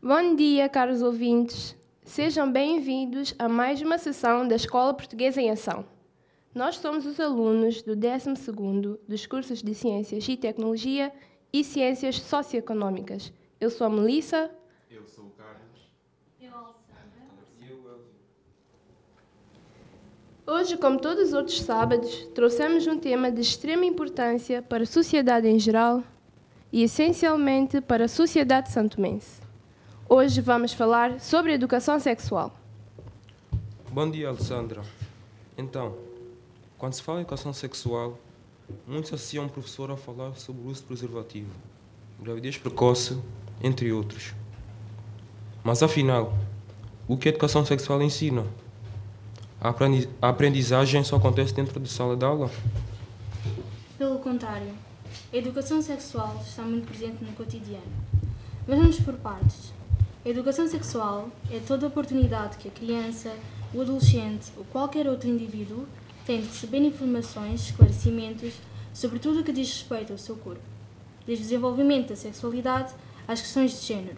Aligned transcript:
Bom 0.00 0.36
dia, 0.36 0.68
caros 0.68 1.02
ouvintes. 1.02 1.74
Sejam 2.04 2.50
bem-vindos 2.52 3.34
a 3.36 3.48
mais 3.48 3.82
uma 3.82 3.98
sessão 3.98 4.46
da 4.46 4.54
Escola 4.54 4.94
Portuguesa 4.94 5.42
em 5.42 5.50
Ação. 5.50 5.84
Nós 6.54 6.76
somos 6.76 7.04
os 7.04 7.18
alunos 7.18 7.82
do 7.82 7.96
12º 7.96 8.96
dos 9.08 9.26
cursos 9.26 9.60
de 9.60 9.74
Ciências 9.74 10.28
e 10.28 10.36
Tecnologia 10.36 11.12
e 11.52 11.64
Ciências 11.64 12.20
Socioeconômicas. 12.20 13.32
Eu 13.60 13.70
sou 13.70 13.88
a 13.88 13.90
Melissa. 13.90 14.48
Eu 14.88 15.04
sou 15.04 15.24
o 15.24 15.30
Carlos. 15.30 15.90
Eu, 16.40 16.54
Alessandra. 16.54 17.44
E 17.60 17.68
eu, 17.68 17.76
Elvio. 17.78 18.04
Hoje, 20.46 20.76
como 20.76 21.00
todos 21.00 21.30
os 21.30 21.34
outros 21.34 21.60
sábados, 21.60 22.24
trouxemos 22.36 22.86
um 22.86 23.00
tema 23.00 23.32
de 23.32 23.40
extrema 23.40 23.84
importância 23.84 24.62
para 24.62 24.84
a 24.84 24.86
sociedade 24.86 25.48
em 25.48 25.58
geral 25.58 26.04
e 26.72 26.84
essencialmente 26.84 27.80
para 27.80 28.04
a 28.04 28.08
sociedade 28.08 28.70
santomense. 28.70 29.47
Hoje 30.08 30.40
vamos 30.40 30.72
falar 30.72 31.20
sobre 31.20 31.52
educação 31.52 31.98
sexual. 32.00 32.54
Bom 33.90 34.10
dia, 34.10 34.28
Alessandra. 34.28 34.82
Então, 35.56 35.96
quando 36.78 36.94
se 36.94 37.02
fala 37.02 37.18
em 37.18 37.22
educação 37.22 37.52
sexual, 37.52 38.18
muitos 38.86 39.12
associam 39.12 39.44
um 39.44 39.48
professor 39.48 39.90
a 39.90 39.96
falar 39.96 40.34
sobre 40.36 40.62
o 40.62 40.66
uso 40.66 40.82
preservativo, 40.84 41.50
gravidez 42.20 42.56
precoce, 42.56 43.18
entre 43.62 43.92
outros. 43.92 44.34
Mas 45.62 45.82
afinal, 45.82 46.32
o 47.06 47.16
que 47.16 47.28
a 47.28 47.32
educação 47.32 47.64
sexual 47.64 48.00
ensina? 48.02 48.44
A 49.60 49.70
aprendi- 49.70 50.08
a 50.22 50.28
aprendizagem 50.28 51.02
só 51.02 51.16
acontece 51.16 51.52
dentro 51.52 51.78
de 51.80 51.88
sala 51.88 52.16
de 52.16 52.24
aula? 52.24 52.50
Pelo 53.98 54.18
contrário, 54.20 54.70
a 55.32 55.36
educação 55.36 55.82
sexual 55.82 56.40
está 56.46 56.62
muito 56.62 56.86
presente 56.86 57.24
no 57.24 57.32
cotidiano. 57.32 57.82
Mas 58.66 58.78
vamos 58.78 59.00
por 59.00 59.14
partes. 59.14 59.72
A 60.24 60.28
educação 60.28 60.66
sexual 60.66 61.30
é 61.48 61.60
toda 61.60 61.86
oportunidade 61.86 62.58
que 62.58 62.66
a 62.66 62.72
criança, 62.72 63.32
o 63.72 63.80
adolescente 63.80 64.50
ou 64.56 64.64
qualquer 64.64 65.06
outro 65.06 65.28
indivíduo 65.28 65.86
tem 66.26 66.40
de 66.40 66.48
receber 66.48 66.78
informações, 66.78 67.66
esclarecimentos 67.66 68.54
sobre 68.92 69.20
tudo 69.20 69.40
o 69.40 69.44
que 69.44 69.52
diz 69.52 69.68
respeito 69.68 70.12
ao 70.12 70.18
seu 70.18 70.34
corpo, 70.34 70.60
desde 71.24 71.44
o 71.44 71.46
desenvolvimento 71.46 72.08
da 72.08 72.16
sexualidade 72.16 72.92
às 73.28 73.40
questões 73.40 73.80
de 73.80 73.86
género. 73.86 74.16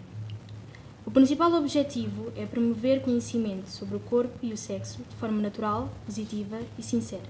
O 1.05 1.11
principal 1.11 1.53
objetivo 1.53 2.33
é 2.35 2.47
promover 2.47 3.03
conhecimento 3.03 3.69
sobre 3.69 3.97
o 3.97 4.01
corpo 4.01 4.39
e 4.43 4.53
o 4.55 4.57
sexo 4.57 5.01
de 5.07 5.17
forma 5.17 5.41
natural, 5.43 5.91
positiva 6.07 6.61
e 6.79 6.83
sincera. 6.83 7.23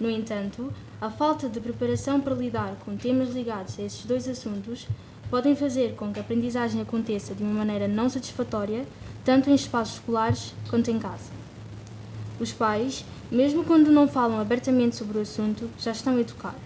No 0.00 0.08
entanto, 0.08 0.72
a 1.00 1.10
falta 1.10 1.50
de 1.50 1.60
preparação 1.60 2.18
para 2.18 2.34
lidar 2.34 2.76
com 2.82 2.96
temas 2.96 3.34
ligados 3.34 3.78
a 3.78 3.82
esses 3.82 4.06
dois 4.06 4.26
assuntos 4.26 4.86
podem 5.30 5.54
fazer 5.54 5.94
com 5.94 6.12
que 6.12 6.18
a 6.18 6.22
aprendizagem 6.22 6.80
aconteça 6.80 7.34
de 7.34 7.42
uma 7.42 7.52
maneira 7.52 7.86
não 7.86 8.08
satisfatória, 8.08 8.84
tanto 9.24 9.48
em 9.48 9.54
espaços 9.54 9.94
escolares 9.94 10.52
quanto 10.68 10.90
em 10.90 10.98
casa. 10.98 11.30
Os 12.40 12.52
pais, 12.52 13.04
mesmo 13.30 13.64
quando 13.64 13.92
não 13.92 14.08
falam 14.08 14.40
abertamente 14.40 14.96
sobre 14.96 15.18
o 15.18 15.22
assunto, 15.22 15.70
já 15.78 15.92
estão 15.92 16.16
a 16.16 16.20
educar, 16.20 16.56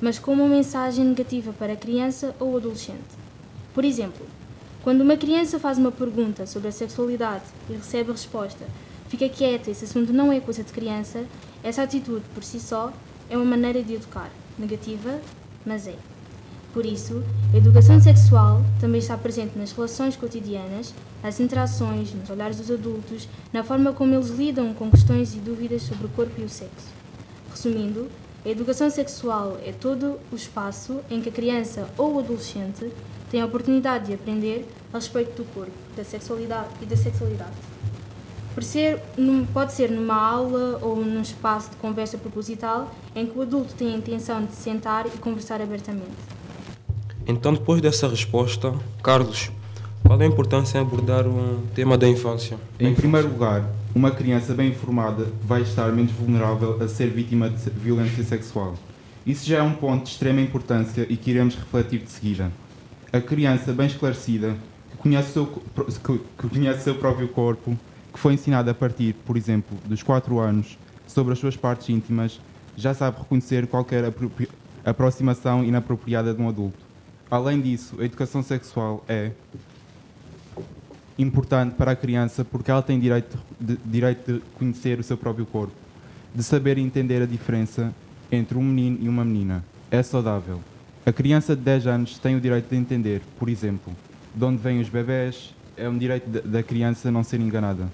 mas 0.00 0.18
com 0.18 0.32
uma 0.32 0.48
mensagem 0.48 1.04
negativa 1.04 1.52
para 1.52 1.74
a 1.74 1.76
criança 1.76 2.34
ou 2.40 2.56
adolescente. 2.56 3.22
Por 3.72 3.84
exemplo, 3.84 4.26
quando 4.82 5.02
uma 5.02 5.16
criança 5.16 5.60
faz 5.60 5.78
uma 5.78 5.92
pergunta 5.92 6.44
sobre 6.46 6.68
a 6.68 6.72
sexualidade 6.72 7.44
e 7.70 7.74
recebe 7.74 8.10
a 8.10 8.14
resposta 8.14 8.66
fica 9.12 9.28
quieta, 9.28 9.70
esse 9.70 9.84
assunto 9.84 10.10
não 10.10 10.32
é 10.32 10.40
coisa 10.40 10.64
de 10.64 10.72
criança, 10.72 11.26
essa 11.62 11.82
atitude 11.82 12.24
por 12.34 12.42
si 12.42 12.58
só 12.58 12.90
é 13.28 13.36
uma 13.36 13.44
maneira 13.44 13.82
de 13.82 13.92
educar. 13.92 14.30
Negativa, 14.58 15.20
mas 15.66 15.86
é. 15.86 16.11
Por 16.72 16.86
isso, 16.86 17.22
a 17.52 17.56
educação 17.56 18.00
sexual 18.00 18.62
também 18.80 18.98
está 18.98 19.16
presente 19.16 19.58
nas 19.58 19.72
relações 19.72 20.16
cotidianas, 20.16 20.94
nas 21.22 21.38
interações, 21.38 22.14
nos 22.14 22.30
olhares 22.30 22.56
dos 22.56 22.70
adultos, 22.70 23.28
na 23.52 23.62
forma 23.62 23.92
como 23.92 24.14
eles 24.14 24.30
lidam 24.30 24.72
com 24.72 24.90
questões 24.90 25.34
e 25.34 25.38
dúvidas 25.38 25.82
sobre 25.82 26.06
o 26.06 26.08
corpo 26.08 26.40
e 26.40 26.44
o 26.44 26.48
sexo. 26.48 26.88
Resumindo, 27.50 28.08
a 28.44 28.48
educação 28.48 28.88
sexual 28.88 29.58
é 29.62 29.70
todo 29.70 30.18
o 30.32 30.34
espaço 30.34 31.00
em 31.10 31.20
que 31.20 31.28
a 31.28 31.32
criança 31.32 31.88
ou 31.98 32.14
o 32.14 32.18
adolescente 32.20 32.90
tem 33.30 33.42
a 33.42 33.46
oportunidade 33.46 34.06
de 34.06 34.14
aprender 34.14 34.66
a 34.92 34.96
respeito 34.96 35.42
do 35.42 35.44
corpo, 35.52 35.72
da 35.94 36.04
sexualidade 36.04 36.68
e 36.80 36.86
da 36.86 36.96
sexualidade. 36.96 37.52
Ser, 38.60 39.00
pode 39.52 39.72
ser 39.72 39.90
numa 39.90 40.14
aula 40.14 40.78
ou 40.82 40.96
num 40.96 41.22
espaço 41.22 41.70
de 41.70 41.76
conversa 41.76 42.18
proposital 42.18 42.92
em 43.14 43.26
que 43.26 43.38
o 43.38 43.42
adulto 43.42 43.74
tem 43.74 43.94
a 43.94 43.96
intenção 43.96 44.44
de 44.44 44.52
se 44.52 44.62
sentar 44.62 45.06
e 45.06 45.10
conversar 45.18 45.60
abertamente. 45.60 46.10
Então, 47.26 47.54
depois 47.54 47.80
dessa 47.80 48.08
resposta, 48.08 48.74
Carlos, 49.02 49.50
qual 50.04 50.20
é 50.20 50.24
a 50.24 50.26
importância 50.26 50.78
em 50.78 50.80
abordar 50.80 51.26
um 51.26 51.64
tema 51.74 51.96
da 51.96 52.08
infância? 52.08 52.56
Em 52.78 52.86
infância? 52.86 53.00
primeiro 53.00 53.28
lugar, 53.28 53.64
uma 53.94 54.10
criança 54.10 54.52
bem 54.54 54.70
informada 54.70 55.26
vai 55.42 55.62
estar 55.62 55.92
menos 55.92 56.10
vulnerável 56.12 56.82
a 56.82 56.88
ser 56.88 57.10
vítima 57.10 57.48
de 57.48 57.70
violência 57.70 58.24
sexual. 58.24 58.74
Isso 59.24 59.46
já 59.46 59.58
é 59.58 59.62
um 59.62 59.72
ponto 59.72 60.04
de 60.04 60.10
extrema 60.10 60.40
importância 60.40 61.06
e 61.08 61.16
que 61.16 61.30
iremos 61.30 61.54
refletir 61.54 62.00
de 62.00 62.10
seguida. 62.10 62.50
A 63.12 63.20
criança 63.20 63.72
bem 63.72 63.86
esclarecida, 63.86 64.56
que 64.90 64.96
conhece 64.96 65.30
o 65.30 65.32
seu, 65.32 65.46
que 66.38 66.48
conhece 66.48 66.80
o 66.80 66.82
seu 66.82 66.94
próprio 66.96 67.28
corpo, 67.28 67.78
que 68.12 68.18
foi 68.18 68.34
ensinada 68.34 68.72
a 68.72 68.74
partir, 68.74 69.14
por 69.24 69.36
exemplo, 69.36 69.78
dos 69.84 70.02
4 70.02 70.40
anos, 70.40 70.76
sobre 71.06 71.32
as 71.32 71.38
suas 71.38 71.56
partes 71.56 71.88
íntimas, 71.88 72.40
já 72.76 72.92
sabe 72.94 73.18
reconhecer 73.18 73.68
qualquer 73.68 74.12
aproximação 74.84 75.62
inapropriada 75.62 76.34
de 76.34 76.42
um 76.42 76.48
adulto. 76.48 76.91
Além 77.32 77.62
disso, 77.62 77.96
a 77.98 78.04
educação 78.04 78.42
sexual 78.42 79.02
é, 79.08 79.32
importante 81.18 81.74
para 81.76 81.92
a 81.92 81.96
criança 81.96 82.44
porque 82.44 82.70
ela 82.70 82.82
tem 82.82 83.00
direito 83.00 83.38
de, 83.58 83.78
direito 83.86 84.34
de 84.34 84.40
conhecer 84.58 85.00
o 85.00 85.02
seu 85.02 85.16
próprio 85.16 85.46
corpo, 85.46 85.72
de 86.34 86.42
saber 86.42 86.76
entender 86.76 87.22
a 87.22 87.24
diferença 87.24 87.90
entre 88.30 88.58
um 88.58 88.62
menino 88.62 88.98
e 89.00 89.08
uma 89.08 89.24
menina. 89.24 89.64
É 89.90 90.02
saudável. 90.02 90.60
A 91.06 91.10
criança 91.10 91.56
de 91.56 91.62
10 91.62 91.86
anos 91.86 92.18
tem 92.18 92.36
o 92.36 92.40
direito 92.40 92.68
de 92.68 92.76
entender, 92.76 93.22
por 93.38 93.48
exemplo, 93.48 93.96
de 94.34 94.44
onde 94.44 94.58
vêm 94.58 94.78
os 94.82 94.90
bebés, 94.90 95.54
é 95.74 95.88
um 95.88 95.96
direito 95.96 96.28
da 96.28 96.62
criança 96.62 97.10
não 97.10 97.24
ser 97.24 97.40
enganada. 97.40 97.90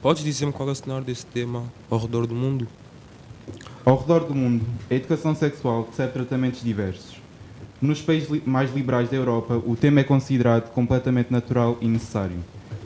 Podes 0.00 0.22
dizer-me 0.22 0.52
qual 0.52 0.68
é 0.68 0.72
o 0.72 0.74
cenário 0.76 1.04
desse 1.04 1.26
tema 1.26 1.64
ao 1.90 1.98
redor 1.98 2.24
do 2.28 2.36
mundo? 2.36 2.68
Ao 3.84 3.96
redor 3.98 4.20
do 4.24 4.34
mundo, 4.34 4.64
a 4.90 4.94
educação 4.94 5.34
sexual 5.34 5.86
recebe 5.90 6.12
tratamentos 6.12 6.62
diversos. 6.62 7.16
Nos 7.82 8.00
países 8.00 8.30
li- 8.30 8.42
mais 8.46 8.72
liberais 8.74 9.10
da 9.10 9.16
Europa, 9.16 9.60
o 9.66 9.76
tema 9.76 10.00
é 10.00 10.04
considerado 10.04 10.70
completamente 10.72 11.30
natural 11.30 11.76
e 11.80 11.86
necessário. 11.88 12.36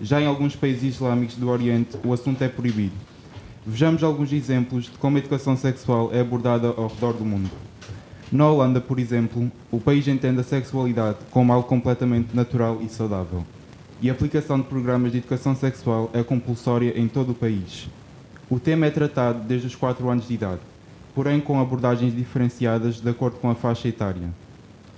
Já 0.03 0.20
em 0.20 0.26
alguns 0.26 0.56
países 0.56 0.94
islâmicos 0.97 1.36
do 1.36 1.48
Oriente, 1.48 1.97
o 2.04 2.12
assunto 2.12 2.42
é 2.42 2.48
proibido. 2.48 2.94
Vejamos 3.64 4.03
alguns 4.03 4.32
exemplos 4.32 4.84
de 4.84 4.91
como 4.92 5.16
a 5.16 5.20
educação 5.20 5.56
sexual 5.56 6.10
é 6.12 6.20
abordada 6.20 6.69
ao 6.69 6.88
redor 6.88 7.12
do 7.12 7.25
mundo. 7.25 7.50
Na 8.32 8.48
Holanda, 8.48 8.80
por 8.80 8.98
exemplo, 8.98 9.50
o 9.70 9.78
país 9.80 10.06
entende 10.09 10.41
a 10.41 10.44
sexualidade 10.44 11.19
como 11.30 11.53
algo 11.53 11.69
completamente 11.69 12.34
natural 12.34 12.78
e 12.82 12.88
saudável. 12.88 13.44
E 14.00 14.09
a 14.09 14.12
aplicação 14.12 14.59
de 14.59 14.66
programas 14.66 15.12
de 15.12 15.19
educação 15.19 15.54
sexual 15.54 16.10
é 16.12 16.22
compulsória 16.22 16.92
em 16.98 17.09
todo 17.09 17.30
o 17.32 17.34
país. 17.34 17.88
O 18.50 18.59
tema 18.59 18.86
é 18.86 18.91
tratado 18.91 19.41
desde 19.47 19.66
os 19.66 19.75
4 19.75 20.09
anos 20.09 20.26
de 20.28 20.34
idade, 20.34 20.60
porém 21.18 21.40
com 21.40 21.58
abordagens 21.58 22.14
diferenciadas 22.14 23.00
de 23.00 23.10
acordo 23.10 23.40
com 23.40 23.50
a 23.50 23.54
faixa 23.56 23.88
etária. 23.88 24.32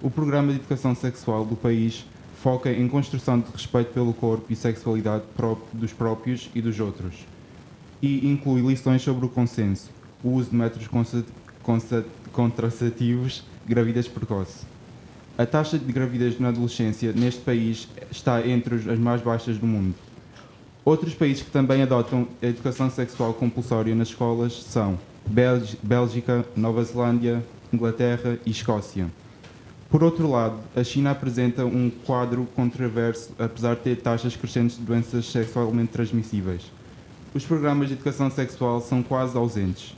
O 0.03 0.11
programa 0.11 0.53
de 0.53 0.59
educação 0.59 0.95
sexual 0.95 1.47
do 1.47 1.57
país 1.57 2.05
foca 2.43 2.71
em 2.71 2.87
construção 2.89 3.41
de 3.41 3.51
respeito 3.51 3.95
pelo 3.95 4.13
corpo 4.13 4.53
e 4.53 4.55
sexualidade 4.55 5.25
dos 5.73 5.95
próprios 5.95 6.51
e 6.55 6.61
dos 6.61 6.79
outros, 6.79 7.15
e 8.03 8.31
inclui 8.31 8.61
lições 8.61 9.01
sobre 9.01 9.25
o 9.25 9.31
consenso, 9.31 9.89
o 10.23 10.33
uso 10.33 10.51
de 10.51 10.57
métodos 10.57 10.91
contraceptivos, 12.35 13.43
gravidez 13.67 14.07
precoce. 14.07 14.67
A 15.39 15.47
taxa 15.47 15.79
de 15.79 15.91
gravidez 15.91 16.39
na 16.39 16.49
adolescência 16.49 17.15
neste 17.15 17.41
país 17.41 17.89
está 18.11 18.47
entre 18.47 18.75
as 18.75 18.99
mais 18.99 19.23
baixas 19.23 19.57
do 19.57 19.67
mundo. 19.67 19.95
Outros 20.85 21.15
países 21.15 21.43
que 21.43 21.51
também 21.51 21.81
adotam 21.81 22.29
a 22.43 22.47
educação 22.47 22.91
sexual 22.91 23.33
compulsória 23.33 23.95
nas 23.95 24.09
escolas 24.09 24.53
são 24.65 24.99
Bélgica, 25.27 26.45
Nova 26.57 26.83
Zelândia, 26.83 27.45
Inglaterra 27.73 28.39
e 28.45 28.51
Escócia. 28.51 29.07
Por 29.89 30.05
outro 30.05 30.31
lado, 30.31 30.59
a 30.77 30.85
China 30.85 31.11
apresenta 31.11 31.65
um 31.65 31.91
quadro 31.91 32.47
controverso, 32.55 33.31
apesar 33.39 33.75
de 33.75 33.81
ter 33.83 33.97
taxas 33.97 34.37
crescentes 34.37 34.77
de 34.77 34.83
doenças 34.85 35.27
sexualmente 35.27 35.93
transmissíveis. 35.93 36.63
Os 37.35 37.45
programas 37.45 37.89
de 37.89 37.95
educação 37.95 38.31
sexual 38.31 38.81
são 38.81 39.03
quase 39.03 39.37
ausentes. 39.37 39.95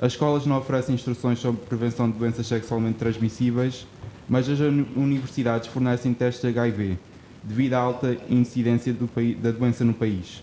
As 0.00 0.12
escolas 0.12 0.44
não 0.46 0.58
oferecem 0.58 0.94
instruções 0.94 1.38
sobre 1.38 1.60
prevenção 1.64 2.10
de 2.10 2.18
doenças 2.18 2.46
sexualmente 2.46 2.98
transmissíveis, 2.98 3.86
mas 4.28 4.48
as 4.48 4.58
uni- 4.60 4.86
universidades 4.96 5.68
fornecem 5.68 6.12
testes 6.12 6.42
de 6.42 6.48
HIV, 6.48 6.98
devido 7.42 7.74
à 7.74 7.78
alta 7.78 8.16
incidência 8.28 8.92
do 8.92 9.08
da 9.40 9.50
doença 9.50 9.84
no 9.84 9.94
país. 9.94 10.42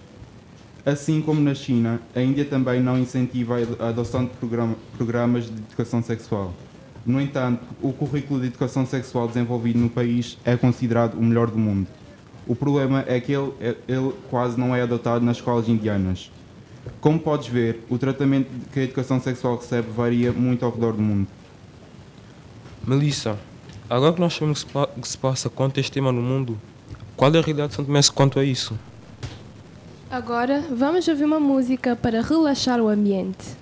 Assim 0.86 1.22
como 1.22 1.40
na 1.40 1.54
China, 1.54 2.02
a 2.16 2.22
Índia 2.22 2.44
também 2.46 2.82
não 2.82 2.98
incentiva 2.98 3.58
a 3.80 3.90
adoção 3.90 4.26
de 4.26 4.32
programa- 4.32 4.76
programas 4.98 5.46
de 5.46 5.52
educação 5.52 6.02
sexual. 6.02 6.54
No 7.06 7.22
entanto, 7.22 7.64
o 7.82 7.94
currículo 7.94 8.40
de 8.42 8.48
educação 8.48 8.86
sexual 8.86 9.28
desenvolvido 9.28 9.80
no 9.80 9.90
país 9.90 10.38
é 10.44 10.56
considerado 10.58 11.16
o 11.16 11.24
melhor 11.24 11.50
do 11.50 11.58
mundo. 11.58 11.88
O 12.48 12.56
problema 12.56 13.04
é 13.08 13.20
que 13.20 13.32
ele, 13.32 13.54
ele 13.88 14.14
quase 14.30 14.60
não 14.60 14.76
é 14.76 14.82
adotado 14.82 15.24
nas 15.24 15.38
escolas 15.38 15.68
indianas. 15.70 16.32
Como 17.00 17.20
podes 17.20 17.48
ver, 17.48 17.86
o 17.90 17.98
tratamento 17.98 18.50
que 18.72 18.80
a 18.80 18.84
educação 18.84 19.20
sexual 19.20 19.58
recebe 19.58 19.88
varia 19.92 20.32
muito 20.32 20.66
ao 20.66 20.72
redor 20.72 20.94
do 20.94 21.02
mundo. 21.02 21.28
Melissa, 22.86 23.38
agora 23.88 24.14
que 24.14 24.20
nós 24.20 24.34
sabemos 24.34 24.64
que 24.64 25.08
se 25.08 25.18
passa 25.18 25.50
quanto 25.50 25.78
a 25.78 25.82
este 25.82 25.92
tema 25.92 26.12
no 26.12 26.22
mundo, 26.22 26.60
qual 27.16 27.32
é 27.34 27.38
a 27.38 27.42
realidade 27.42 27.70
de 27.70 27.76
São 27.76 27.86
Tomé 27.86 28.00
quanto 28.14 28.40
a 28.40 28.44
isso? 28.44 28.78
Agora 30.12 30.62
vamos 30.70 31.08
ouvir 31.08 31.24
uma 31.24 31.40
música 31.40 31.96
para 31.96 32.22
relaxar 32.22 32.82
o 32.82 32.90
ambiente. 32.90 33.61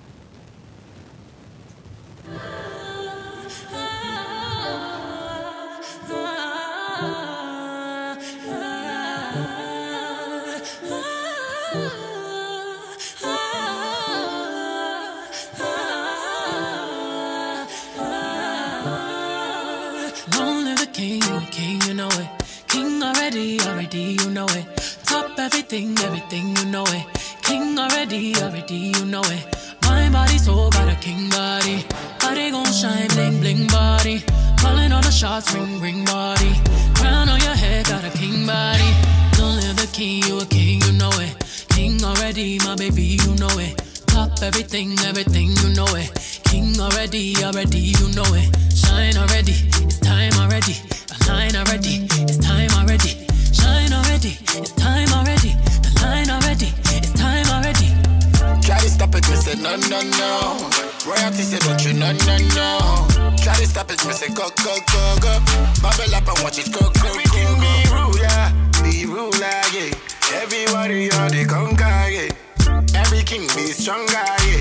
Everybody 70.62 71.10
are 71.12 71.30
the 71.30 71.46
conquer, 71.48 72.10
yeah. 72.12 73.00
Every 73.00 73.22
king 73.22 73.48
be 73.56 73.72
stronger, 73.72 74.12
yeah. 74.12 74.60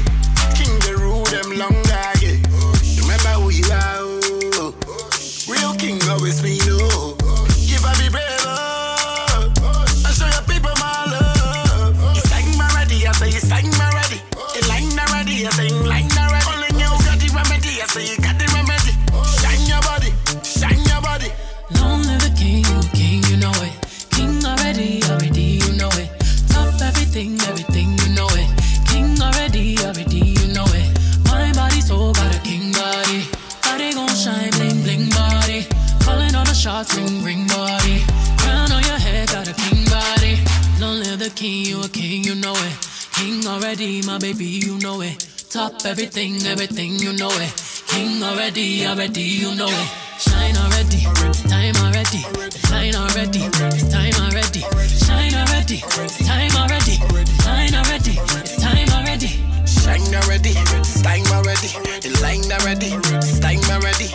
King 0.55 0.71
the 0.87 0.95
rule 0.95 1.25
them 1.25 1.59
longer, 1.59 2.07
yeah. 2.23 2.39
Remember 3.03 3.35
who 3.43 3.49
you 3.51 3.67
are, 3.67 3.99
oh. 4.63 4.73
Real 5.51 5.73
king 5.73 5.99
always 6.07 6.41
be 6.41 6.58
Everything, 45.85 46.35
everything, 46.45 46.99
you 46.99 47.13
know 47.13 47.29
it. 47.31 47.53
King 47.87 48.21
already, 48.21 48.85
already, 48.85 49.21
you 49.21 49.55
know 49.55 49.67
it. 49.67 49.89
Shine 50.19 50.55
already, 50.57 51.01
time 51.47 51.75
already. 51.79 52.19
Shine 52.67 52.95
already, 52.95 53.47
it's 53.47 53.87
time 53.87 54.13
already. 54.19 54.59
Shine 55.07 55.33
already, 55.39 55.79
time 56.27 56.51
already. 56.53 56.91
Shine 57.39 57.73
already, 57.79 58.15
it's 58.43 58.57
time 58.59 58.89
already. 58.91 59.31
Shine 59.65 60.13
already, 60.19 60.53
time 61.01 61.25
already. 61.31 61.71
The 62.03 62.19
line 62.21 62.51
already, 62.51 62.91
it's 63.15 63.39
time 63.39 63.63
already. 63.71 64.07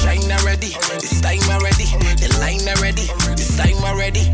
Shine 0.00 0.32
already, 0.40 0.72
it's 0.98 1.20
time 1.20 1.44
already. 1.52 1.84
The 2.16 2.28
line 2.40 2.66
already, 2.66 3.06
it's 3.36 3.56
time 3.56 3.84
already. 3.84 4.24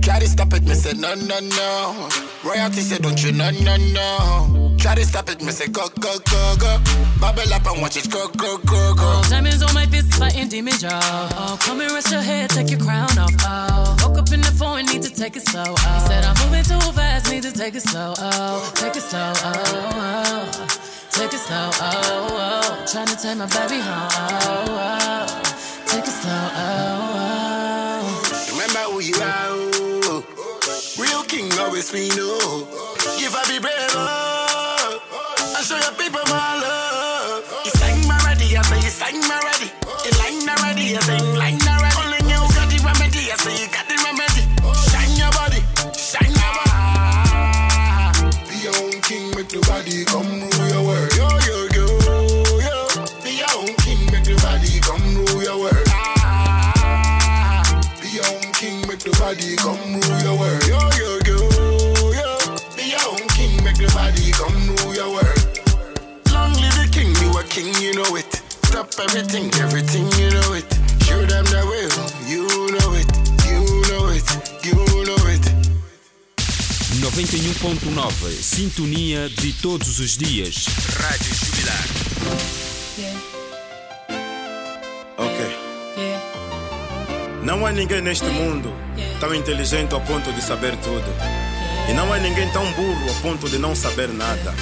Try 0.00 0.20
to 0.20 0.28
stop 0.28 0.52
it, 0.54 0.64
me 0.64 0.74
say 0.74 0.92
no, 0.96 1.14
no, 1.14 1.38
no. 1.40 2.08
Royalty 2.42 2.80
say 2.80 2.98
don't 2.98 3.22
you, 3.22 3.32
no, 3.32 3.50
no, 3.50 3.76
no. 3.76 4.73
Try 4.84 4.96
to 4.96 5.06
stop 5.06 5.30
it, 5.30 5.40
me 5.40 5.50
say 5.50 5.66
go, 5.68 5.88
go, 5.98 6.18
go, 6.30 6.56
go. 6.60 6.76
Bubble 7.18 7.50
up 7.54 7.64
and 7.72 7.80
watch 7.80 7.96
it 7.96 8.10
go, 8.10 8.28
go, 8.36 8.58
go, 8.58 8.92
go. 8.94 9.22
Diamonds 9.30 9.62
on 9.62 9.72
my 9.72 9.86
fist, 9.86 10.12
fighting 10.12 10.48
demons, 10.48 10.82
y'all. 10.82 10.92
Oh, 10.92 11.56
come 11.58 11.80
and 11.80 11.90
rest 11.90 12.12
your 12.12 12.20
head, 12.20 12.50
take 12.50 12.68
your 12.68 12.78
crown 12.80 13.08
off. 13.16 13.32
Oh, 13.40 13.96
woke 14.02 14.18
up 14.18 14.30
in 14.30 14.42
the 14.42 14.52
phone, 14.52 14.84
need 14.84 15.00
to 15.00 15.08
take 15.08 15.36
it 15.36 15.48
slow. 15.48 15.64
Oh, 15.66 15.94
he 15.94 16.00
said 16.06 16.22
I'm 16.26 16.36
moving 16.44 16.64
too 16.64 16.78
fast, 16.92 17.30
need 17.30 17.44
to 17.44 17.52
take 17.52 17.74
it 17.74 17.80
slow. 17.80 18.12
Oh, 18.18 18.72
take 18.74 18.94
it 18.94 19.00
slow. 19.00 19.32
Oh, 19.34 19.52
oh. 19.96 20.66
take 21.12 21.32
it 21.32 21.40
slow. 21.40 21.70
Oh, 21.80 22.28
oh. 22.28 22.84
trying 22.86 23.06
to 23.06 23.16
take 23.16 23.38
my 23.38 23.46
baby 23.46 23.80
home. 23.80 24.08
Oh, 24.12 24.66
oh. 24.68 25.26
take 25.86 26.04
it 26.04 26.12
slow. 26.12 26.48
Oh, 26.60 27.24
oh. 28.04 28.52
Remember 28.52 28.80
who 28.92 29.00
you 29.00 29.14
are. 29.16 29.48
oh. 30.12 30.24
Real 31.00 31.22
king 31.22 31.50
always 31.58 31.90
be 31.90 32.10
no. 32.10 32.68
Give 33.18 33.34
I 33.34 33.44
be 33.48 33.58
brave. 33.60 34.33
Show 35.64 35.78
your 35.80 35.92
people 35.96 36.20
my 36.28 36.60
love. 36.60 37.44
You 37.64 37.70
sang 37.80 38.06
my 38.06 38.18
ready, 38.26 38.54
I 38.54 38.60
say 38.68 38.76
you 38.84 38.92
sang 38.92 39.18
my 39.24 39.40
ready. 39.48 39.72
You 40.04 40.12
line 40.20 40.44
already, 40.44 40.92
I 40.94 41.00
say 41.00 41.16
you 41.16 41.32
line 41.40 41.56
already. 41.64 41.96
Only 42.04 42.20
you 42.28 42.36
got 42.52 42.68
the 42.68 42.76
remedy, 42.84 43.32
I 43.32 43.36
say 43.40 43.56
you 43.64 43.68
got 43.72 43.88
the 43.88 43.96
remedy. 44.04 44.44
Shine 44.92 45.16
your 45.16 45.32
body, 45.32 45.64
shine 45.96 46.36
your 46.36 46.52
body. 46.52 48.28
Be 48.44 48.60
your 48.60 48.76
own 48.76 49.00
king, 49.08 49.32
make 49.32 49.48
the 49.48 49.64
body 49.64 50.04
come 50.04 50.28
rule 50.28 50.68
your 50.68 50.84
world. 50.84 51.08
Yo, 51.16 51.32
yo, 51.48 51.56
yo, 51.72 51.88
yo. 52.60 52.76
Be 53.24 53.40
your 53.40 53.48
own 53.56 53.72
king, 53.80 54.04
make 54.12 54.28
the 54.28 54.36
body 54.44 54.84
come 54.84 55.00
rule 55.16 55.40
your 55.40 55.56
world. 55.64 55.88
Be 58.04 58.08
your 58.12 58.28
own 58.28 58.52
king, 58.52 58.84
make 58.84 59.00
the 59.00 59.16
body 59.16 59.56
come 59.56 59.80
rule 59.96 60.20
your 60.20 60.36
world. 60.36 60.63
King, 67.54 67.72
you 67.80 67.94
know 67.94 68.16
it. 68.16 68.26
Stop 68.66 68.88
everything, 68.98 69.46
everything, 69.62 70.06
you 70.18 70.30
know 70.30 70.54
it. 70.54 70.66
Show 71.06 71.20
them 71.26 71.44
the 71.46 71.62
way, 71.70 71.86
you 72.26 72.46
know 72.74 72.94
it, 72.98 73.08
you 73.46 73.62
know 73.88 74.08
it, 74.10 74.28
you 74.64 74.74
know 75.06 75.28
it. 75.30 75.44
91.9 77.00 78.42
Sintonia 78.42 79.28
de 79.28 79.52
todos 79.54 80.00
os 80.00 80.16
dias. 80.16 80.66
Rádio 81.00 81.34
Jubilar. 81.34 81.84
Yeah, 82.98 83.20
Ok. 85.18 85.56
yeah, 85.96 86.22
Não 87.42 87.66
há 87.66 87.72
ninguém 87.72 88.00
neste 88.00 88.26
mundo 88.26 88.72
tão 89.20 89.34
inteligente 89.34 89.92
ao 89.94 90.00
ponto 90.00 90.32
de 90.32 90.42
saber 90.42 90.76
tudo. 90.78 91.04
E 91.88 91.92
não 91.92 92.10
há 92.12 92.18
ninguém 92.18 92.48
tão 92.50 92.64
burro 92.72 93.08
ao 93.08 93.14
ponto 93.16 93.48
de 93.48 93.58
não 93.58 93.74
saber 93.76 94.08
nada. 94.08 94.54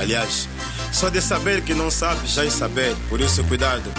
Aliás, 0.00 0.48
só 0.92 1.08
de 1.08 1.20
saber 1.20 1.62
que 1.62 1.74
não 1.74 1.90
sabe 1.90 2.26
já 2.26 2.44
é 2.44 2.50
saber, 2.50 2.94
por 3.08 3.20
isso 3.20 3.42
cuidado. 3.44 3.90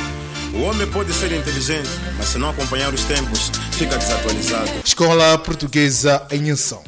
O 0.54 0.62
homem 0.62 0.88
pode 0.88 1.12
ser 1.14 1.32
inteligente, 1.32 1.90
mas 2.18 2.30
se 2.30 2.38
não 2.38 2.52
acompanhar 2.52 2.94
os 2.94 3.04
tempos, 3.06 3.52
fica 3.72 3.98
desatualizado. 3.98 4.70
Escola 4.86 5.38
Portuguesa 5.40 6.26
em 6.30 6.52
Ação. 6.52 6.84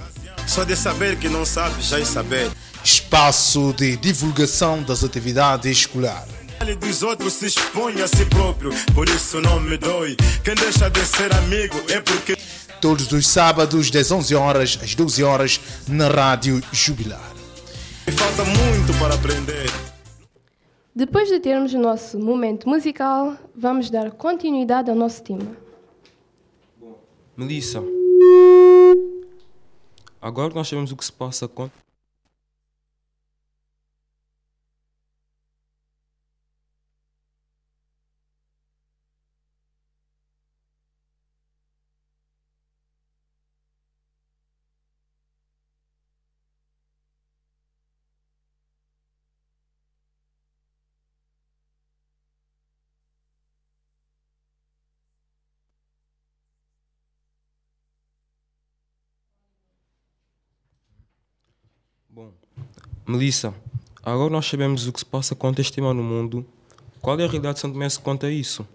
Só 0.47 0.63
de 0.63 0.75
saber 0.75 1.17
que 1.17 1.27
não 1.27 1.43
sabe 1.43 1.81
já 1.81 1.99
é 1.99 2.05
saber. 2.05 2.51
Espaço 2.83 3.73
de 3.73 3.97
divulgação 3.97 4.83
das 4.83 5.03
atividades 5.03 5.79
escolares. 5.79 6.35
Ele 6.61 6.75
dos 6.75 7.01
outros 7.01 7.33
se 7.33 7.47
expõe 7.47 8.01
a 8.01 8.07
si 8.07 8.25
próprio, 8.25 8.71
por 8.93 9.09
isso 9.09 9.41
não 9.41 9.59
me 9.59 9.77
dói. 9.77 10.15
Quem 10.43 10.55
deixa 10.55 10.89
de 10.89 11.03
ser 11.03 11.33
amigo 11.33 11.75
é 11.89 11.99
porque 11.99 12.37
Todos 12.79 13.11
os 13.11 13.27
sábados, 13.27 13.89
das 13.89 14.11
11 14.11 14.35
horas 14.35 14.79
às 14.83 14.93
12 14.93 15.23
horas, 15.23 15.59
na 15.87 16.07
Rádio 16.07 16.61
Jubilar. 16.71 17.33
falta 18.15 18.43
muito 18.45 18.93
para 18.99 19.15
aprender. 19.15 19.71
Depois 20.97 21.27
de 21.27 21.41
termos 21.41 21.73
o 21.73 21.77
nosso 21.77 22.17
momento 22.17 22.69
musical, 22.69 23.35
vamos 23.53 23.89
dar 23.89 24.11
continuidade 24.11 24.89
ao 24.89 24.95
nosso 24.95 25.21
tema. 25.21 25.57
Melissa, 27.35 27.83
agora 30.21 30.53
nós 30.53 30.69
sabemos 30.69 30.93
o 30.93 30.95
que 30.95 31.03
se 31.03 31.11
passa 31.11 31.49
com. 31.49 31.69
Bom, 62.15 62.31
Melissa, 63.05 63.53
agora 64.01 64.29
nós 64.29 64.45
sabemos 64.45 64.87
o 64.87 64.93
que 64.93 64.99
se 64.99 65.05
passa 65.05 65.35
com 65.35 65.51
este 65.57 65.73
tema 65.73 65.93
no 65.93 66.01
mundo. 66.01 66.45
Qual 67.01 67.19
é 67.19 67.25
a 67.25 67.27
realidade 67.27 67.55
de 67.55 67.59
Santo 67.59 67.77
Mestre 67.77 68.01
quanto 68.01 68.25
a 68.25 68.31
isso? 68.31 68.65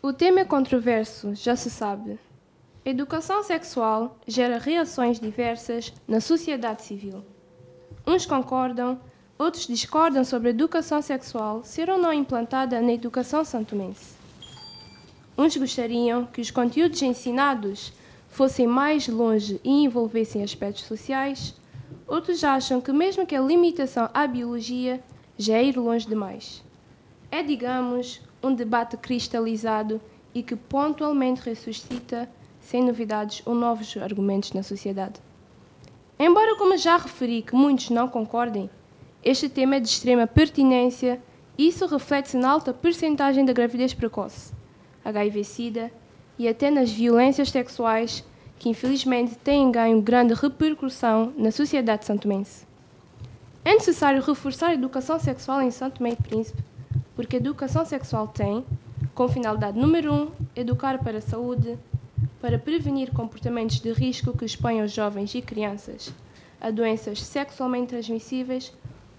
O 0.00 0.12
tema 0.12 0.38
é 0.38 0.44
controverso, 0.44 1.34
já 1.34 1.56
se 1.56 1.68
sabe. 1.68 2.16
A 2.86 2.88
educação 2.88 3.42
sexual 3.42 4.16
gera 4.24 4.56
reações 4.56 5.18
diversas 5.18 5.92
na 6.06 6.20
sociedade 6.20 6.82
civil. 6.82 7.24
Uns 8.06 8.24
concordam, 8.24 9.00
outros 9.36 9.66
discordam 9.66 10.22
sobre 10.22 10.50
a 10.50 10.52
educação 10.52 11.02
sexual 11.02 11.64
ser 11.64 11.90
ou 11.90 11.98
não 11.98 12.12
implantada 12.12 12.80
na 12.80 12.92
educação 12.92 13.44
santomense. 13.44 14.14
Uns 15.36 15.56
gostariam 15.56 16.24
que 16.24 16.40
os 16.40 16.52
conteúdos 16.52 17.02
ensinados 17.02 17.92
fossem 18.28 18.68
mais 18.68 19.08
longe 19.08 19.60
e 19.64 19.70
envolvessem 19.82 20.44
aspectos 20.44 20.84
sociais, 20.84 21.58
outros 22.10 22.42
acham 22.42 22.80
que, 22.80 22.92
mesmo 22.92 23.24
que 23.24 23.36
a 23.36 23.40
limitação 23.40 24.10
à 24.12 24.26
biologia, 24.26 25.02
já 25.38 25.54
é 25.54 25.64
ir 25.64 25.78
longe 25.78 26.06
demais. 26.06 26.62
É, 27.30 27.42
digamos, 27.42 28.20
um 28.42 28.52
debate 28.52 28.96
cristalizado 28.96 30.00
e 30.34 30.42
que 30.42 30.56
pontualmente 30.56 31.40
ressuscita, 31.40 32.28
sem 32.60 32.84
novidades 32.84 33.42
ou 33.46 33.54
novos 33.54 33.96
argumentos 33.96 34.52
na 34.52 34.62
sociedade. 34.62 35.20
Embora, 36.18 36.56
como 36.56 36.76
já 36.76 36.96
referi, 36.96 37.42
que 37.42 37.54
muitos 37.54 37.90
não 37.90 38.08
concordem, 38.08 38.68
este 39.22 39.48
tema 39.48 39.76
é 39.76 39.80
de 39.80 39.88
extrema 39.88 40.26
pertinência 40.26 41.22
e 41.56 41.68
isso 41.68 41.86
reflete-se 41.86 42.36
na 42.36 42.50
alta 42.50 42.74
percentagem 42.74 43.44
da 43.44 43.52
gravidez 43.52 43.94
precoce, 43.94 44.52
HIV-Sida 45.04 45.92
e 46.38 46.48
até 46.48 46.70
nas 46.70 46.90
violências 46.90 47.50
sexuais 47.50 48.24
que 48.60 48.68
infelizmente 48.68 49.34
têm 49.36 49.72
ganho 49.72 50.02
grande 50.02 50.34
repercussão 50.34 51.32
na 51.34 51.50
sociedade 51.50 52.04
santomense. 52.04 52.66
É 53.64 53.72
necessário 53.72 54.22
reforçar 54.22 54.68
a 54.68 54.74
educação 54.74 55.18
sexual 55.18 55.62
em 55.62 55.70
Santo 55.70 56.06
e 56.06 56.14
Príncipe, 56.14 56.62
porque 57.16 57.36
a 57.36 57.38
educação 57.38 57.86
sexual 57.86 58.28
tem, 58.28 58.62
com 59.14 59.26
finalidade 59.28 59.78
número 59.78 60.12
um, 60.12 60.30
educar 60.54 61.02
para 61.02 61.18
a 61.18 61.22
saúde, 61.22 61.78
para 62.38 62.58
prevenir 62.58 63.10
comportamentos 63.12 63.80
de 63.80 63.92
risco 63.92 64.36
que 64.36 64.44
exponham 64.44 64.84
os 64.84 64.92
jovens 64.92 65.34
e 65.34 65.40
crianças 65.40 66.12
a 66.60 66.70
doenças 66.70 67.22
sexualmente 67.22 67.88
transmissíveis 67.88 68.70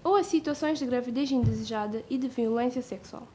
ou 0.04 0.14
a 0.14 0.22
situações 0.22 0.78
de 0.78 0.86
gravidez 0.86 1.32
indesejada 1.32 2.04
e 2.08 2.16
de 2.16 2.28
violência 2.28 2.80
sexual. 2.80 3.26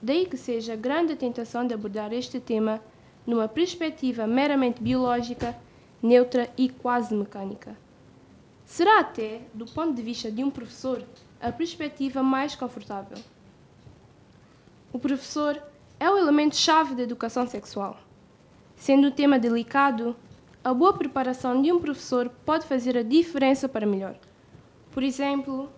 Daí 0.00 0.26
que 0.26 0.36
seja 0.36 0.76
grande 0.76 1.14
a 1.14 1.16
tentação 1.16 1.66
de 1.66 1.74
abordar 1.74 2.12
este 2.12 2.38
tema 2.38 2.80
numa 3.28 3.46
perspectiva 3.46 4.26
meramente 4.26 4.82
biológica, 4.82 5.54
neutra 6.02 6.48
e 6.56 6.70
quase 6.70 7.14
mecânica. 7.14 7.76
Será 8.64 9.00
até, 9.00 9.42
do 9.52 9.66
ponto 9.66 9.92
de 9.92 10.00
vista 10.00 10.32
de 10.32 10.42
um 10.42 10.50
professor, 10.50 11.04
a 11.38 11.52
perspectiva 11.52 12.22
mais 12.22 12.54
confortável. 12.54 13.18
O 14.90 14.98
professor 14.98 15.62
é 16.00 16.10
o 16.10 16.16
elemento-chave 16.16 16.94
da 16.94 17.02
educação 17.02 17.46
sexual. 17.46 17.98
Sendo 18.74 19.08
um 19.08 19.10
tema 19.10 19.38
delicado, 19.38 20.16
a 20.64 20.72
boa 20.72 20.94
preparação 20.94 21.60
de 21.60 21.70
um 21.70 21.78
professor 21.78 22.30
pode 22.46 22.64
fazer 22.64 22.96
a 22.96 23.02
diferença 23.02 23.68
para 23.68 23.84
melhor. 23.84 24.16
Por 24.90 25.02
exemplo, 25.02 25.68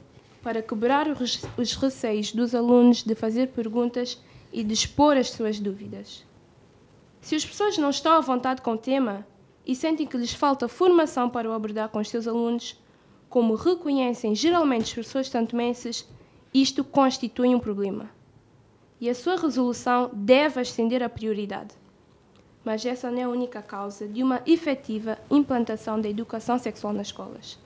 para 0.40 0.62
quebrar 0.62 1.08
os 1.08 1.74
receios 1.74 2.30
dos 2.30 2.54
alunos 2.54 3.02
de 3.02 3.16
fazer 3.16 3.48
perguntas 3.48 4.22
e 4.52 4.62
de 4.62 4.72
expor 4.72 5.16
as 5.16 5.30
suas 5.30 5.58
dúvidas. 5.58 6.29
Se 7.20 7.34
as 7.34 7.44
pessoas 7.44 7.76
não 7.76 7.90
estão 7.90 8.12
à 8.12 8.20
vontade 8.20 8.62
com 8.62 8.72
o 8.72 8.78
tema 8.78 9.26
e 9.66 9.76
sentem 9.76 10.06
que 10.06 10.16
lhes 10.16 10.32
falta 10.32 10.68
formação 10.68 11.28
para 11.28 11.48
o 11.48 11.52
abordar 11.52 11.88
com 11.90 11.98
os 11.98 12.08
seus 12.08 12.26
alunos, 12.26 12.80
como 13.28 13.54
reconhecem 13.54 14.34
geralmente 14.34 14.86
os 14.86 14.92
professores 14.94 15.28
tantomenses, 15.28 16.08
isto 16.52 16.82
constitui 16.82 17.54
um 17.54 17.60
problema. 17.60 18.10
E 19.00 19.08
a 19.08 19.14
sua 19.14 19.36
resolução 19.36 20.10
deve 20.12 20.60
ascender 20.60 21.02
a 21.02 21.08
prioridade. 21.08 21.74
Mas 22.64 22.84
essa 22.84 23.10
não 23.10 23.18
é 23.18 23.22
a 23.22 23.28
única 23.28 23.62
causa 23.62 24.08
de 24.08 24.22
uma 24.22 24.42
efetiva 24.44 25.18
implantação 25.30 26.00
da 26.00 26.08
educação 26.08 26.58
sexual 26.58 26.92
nas 26.92 27.06
escolas. 27.06 27.58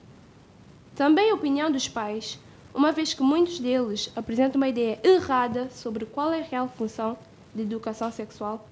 Também 0.93 1.31
a 1.31 1.35
opinião 1.35 1.71
dos 1.71 1.89
pais, 1.89 2.39
uma 2.73 2.91
vez 2.91 3.13
que 3.13 3.23
muitos 3.23 3.59
deles 3.59 4.11
apresentam 4.15 4.57
uma 4.57 4.69
ideia 4.69 4.99
errada 5.03 5.69
sobre 5.71 6.05
qual 6.05 6.31
é 6.31 6.41
a 6.41 6.45
real 6.45 6.69
função 6.69 7.17
da 7.53 7.61
educação 7.61 8.11
sexual 8.11 8.65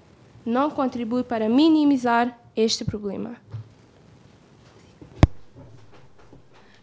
não 0.44 0.70
contribui 0.70 1.22
para 1.22 1.48
minimizar 1.48 2.38
este 2.56 2.84
problema. 2.84 3.36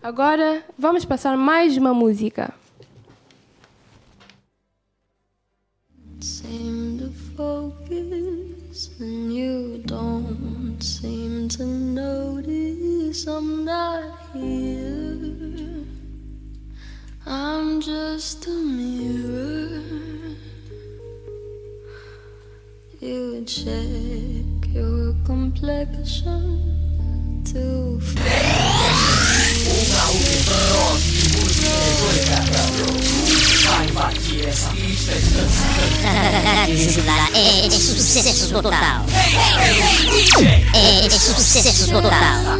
Agora 0.01 0.65
vamos 0.77 1.05
passar 1.05 1.37
mais 1.37 1.77
uma 1.77 1.93
música. 1.93 2.53
Seem 6.19 6.97
to 6.97 7.11
focus 7.35 8.89
and 8.99 9.31
you 9.31 9.83
don't 9.85 10.83
seem 10.83 11.47
to 11.49 11.65
notice 11.65 13.27
I'm 13.27 13.63
not 13.63 14.11
here. 14.33 15.85
I'm 17.25 17.79
just 17.79 18.47
a 18.47 18.51
mirror. 18.51 19.50
Check 23.51 24.73
your 24.73 25.13
complexion 25.25 26.63
to 27.43 27.99
É, 37.33 37.65
é 37.65 37.69
sucesso 37.69 38.53
total. 38.53 39.05
É, 40.73 41.05
é 41.05 41.09
sucesso 41.09 41.91
total. 41.91 42.57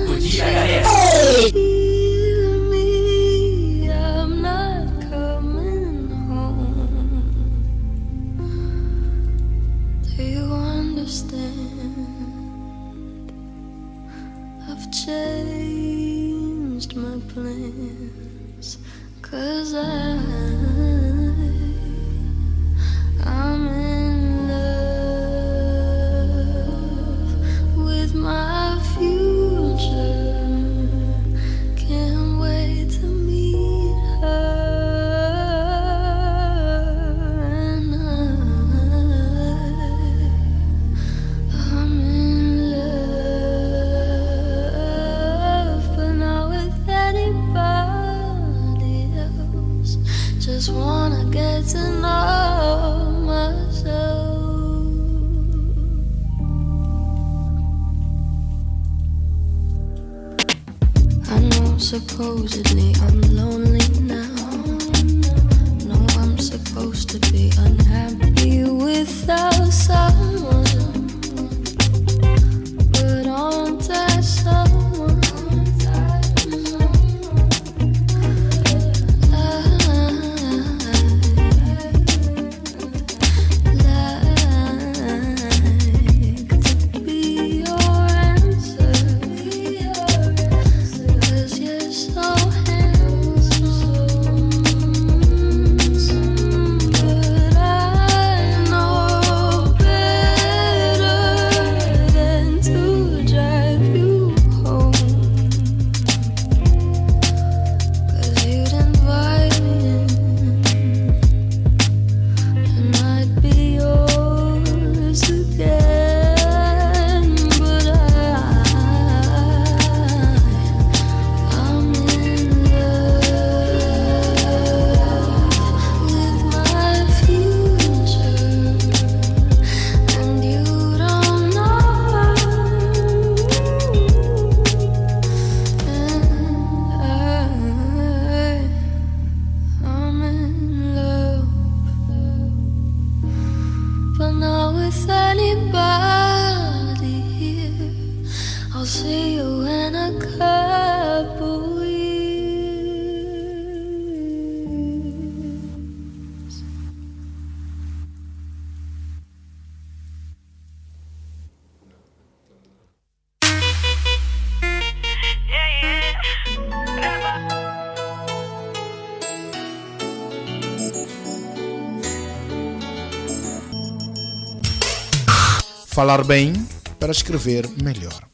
Falar 176.02 176.24
bem 176.24 176.54
para 177.00 177.12
escrever 177.12 177.70
melhor. 177.80 178.28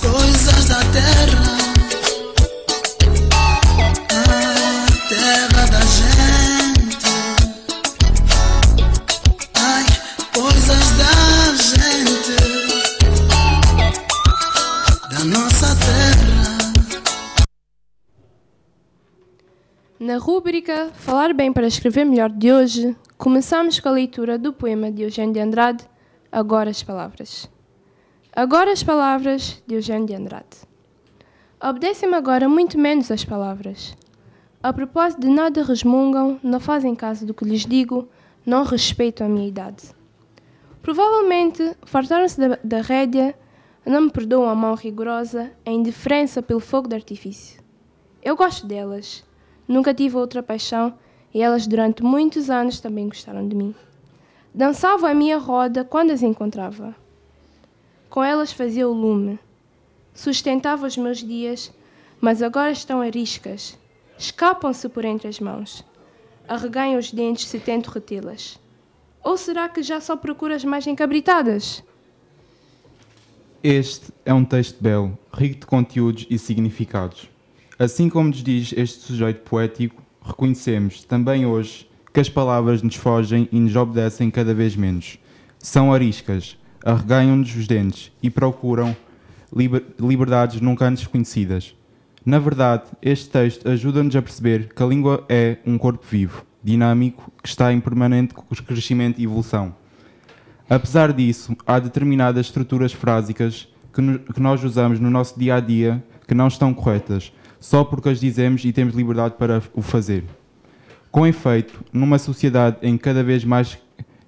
Coisas 0.00 0.68
da 0.68 0.78
terra, 0.92 1.58
a 4.12 4.86
terra 5.08 5.66
da 5.66 5.80
gente. 5.80 7.06
Ai, 9.56 9.84
coisas 10.32 10.92
da 10.92 11.56
gente, 11.56 12.36
da 15.10 15.24
nossa 15.24 15.74
terra. 15.74 16.72
Na 19.98 20.18
rúbrica 20.18 20.92
Falar 20.94 21.34
Bem 21.34 21.52
para 21.52 21.66
Escrever 21.66 22.04
Melhor 22.04 22.30
de 22.30 22.52
hoje, 22.52 22.94
começamos 23.18 23.80
com 23.80 23.88
a 23.88 23.92
leitura 23.92 24.38
do 24.38 24.52
poema 24.52 24.88
de 24.92 25.02
Eugênio 25.02 25.34
de 25.34 25.40
Andrade, 25.40 25.84
Agora 26.36 26.68
as 26.68 26.82
Palavras. 26.82 27.50
Agora 28.30 28.70
as 28.70 28.82
palavras 28.82 29.62
de 29.66 29.74
Eugênio 29.74 30.06
de 30.06 30.14
Andrade. 30.14 30.68
Obedecem-me 31.58 32.14
agora 32.14 32.46
muito 32.46 32.78
menos 32.78 33.10
as 33.10 33.24
palavras. 33.24 33.96
A 34.62 34.70
propósito 34.70 35.22
de 35.22 35.28
nada 35.28 35.62
resmungam, 35.62 36.38
não 36.42 36.60
fazem 36.60 36.94
caso 36.94 37.24
do 37.24 37.32
que 37.32 37.46
lhes 37.46 37.64
digo, 37.64 38.06
não 38.44 38.64
respeitam 38.64 39.26
a 39.26 39.30
minha 39.30 39.48
idade. 39.48 39.94
Provavelmente 40.82 41.74
fartaram-se 41.86 42.38
da, 42.38 42.58
da 42.62 42.82
rédea, 42.82 43.34
não 43.86 44.02
me 44.02 44.10
perdoam 44.10 44.50
a 44.50 44.54
mão 44.54 44.74
rigorosa, 44.74 45.50
a 45.64 45.70
indiferença 45.70 46.42
pelo 46.42 46.60
fogo 46.60 46.86
de 46.86 46.96
artifício. 46.96 47.62
Eu 48.22 48.36
gosto 48.36 48.66
delas. 48.66 49.24
Nunca 49.66 49.94
tive 49.94 50.18
outra 50.18 50.42
paixão 50.42 50.98
e 51.32 51.40
elas 51.40 51.66
durante 51.66 52.02
muitos 52.02 52.50
anos 52.50 52.78
também 52.78 53.08
gostaram 53.08 53.48
de 53.48 53.56
mim. 53.56 53.74
Dançava 54.56 55.10
a 55.10 55.14
minha 55.14 55.36
roda 55.36 55.84
quando 55.84 56.12
as 56.12 56.22
encontrava. 56.22 56.96
Com 58.08 58.24
elas 58.24 58.52
fazia 58.52 58.88
o 58.88 58.92
lume. 58.94 59.38
Sustentava 60.14 60.86
os 60.86 60.96
meus 60.96 61.18
dias, 61.18 61.70
mas 62.22 62.40
agora 62.40 62.70
estão 62.70 63.02
ariscas. 63.02 63.78
Escapam-se 64.16 64.88
por 64.88 65.04
entre 65.04 65.28
as 65.28 65.38
mãos. 65.40 65.84
Arreganho 66.48 66.98
os 66.98 67.12
dentes 67.12 67.48
se 67.48 67.60
tento 67.60 67.90
retê-las. 67.90 68.58
Ou 69.22 69.36
será 69.36 69.68
que 69.68 69.82
já 69.82 70.00
só 70.00 70.16
procuras 70.16 70.64
mais 70.64 70.86
encabritadas? 70.86 71.84
Este 73.62 74.10
é 74.24 74.32
um 74.32 74.44
texto 74.44 74.82
belo, 74.82 75.18
rico 75.34 75.60
de 75.60 75.66
conteúdos 75.66 76.26
e 76.30 76.38
significados. 76.38 77.28
Assim 77.78 78.08
como 78.08 78.30
nos 78.30 78.42
diz 78.42 78.72
este 78.74 79.00
sujeito 79.00 79.42
poético, 79.42 80.02
reconhecemos 80.22 81.04
também 81.04 81.44
hoje 81.44 81.86
que 82.16 82.20
as 82.20 82.30
palavras 82.30 82.80
nos 82.80 82.94
fogem 82.94 83.46
e 83.52 83.60
nos 83.60 83.76
obedecem 83.76 84.30
cada 84.30 84.54
vez 84.54 84.74
menos. 84.74 85.18
São 85.58 85.92
ariscas, 85.92 86.56
arreganham-nos 86.82 87.54
os 87.54 87.66
dentes 87.66 88.10
e 88.22 88.30
procuram 88.30 88.96
liber 89.54 89.84
liberdades 90.00 90.58
nunca 90.62 90.86
antes 90.86 91.06
conhecidas. 91.06 91.76
Na 92.24 92.38
verdade, 92.38 92.84
este 93.02 93.28
texto 93.28 93.68
ajuda-nos 93.68 94.16
a 94.16 94.22
perceber 94.22 94.72
que 94.72 94.82
a 94.82 94.86
língua 94.86 95.26
é 95.28 95.58
um 95.66 95.76
corpo 95.76 96.06
vivo, 96.10 96.42
dinâmico, 96.64 97.30
que 97.42 97.50
está 97.50 97.70
em 97.70 97.80
permanente 97.80 98.34
crescimento 98.66 99.20
e 99.20 99.24
evolução. 99.24 99.76
Apesar 100.70 101.12
disso, 101.12 101.54
há 101.66 101.78
determinadas 101.78 102.46
estruturas 102.46 102.94
frásicas 102.94 103.68
que, 103.92 104.00
no, 104.00 104.20
que 104.20 104.40
nós 104.40 104.64
usamos 104.64 104.98
no 104.98 105.10
nosso 105.10 105.38
dia 105.38 105.56
a 105.56 105.60
dia 105.60 106.02
que 106.26 106.34
não 106.34 106.48
estão 106.48 106.72
corretas, 106.72 107.30
só 107.60 107.84
porque 107.84 108.08
as 108.08 108.20
dizemos 108.20 108.64
e 108.64 108.72
temos 108.72 108.94
liberdade 108.94 109.34
para 109.34 109.62
o 109.74 109.82
fazer. 109.82 110.24
Com 111.16 111.26
efeito, 111.26 111.82
numa 111.94 112.18
sociedade 112.18 112.76
em 112.82 112.94
que 112.94 113.04
cada 113.04 113.24
vez 113.24 113.42
mais, 113.42 113.78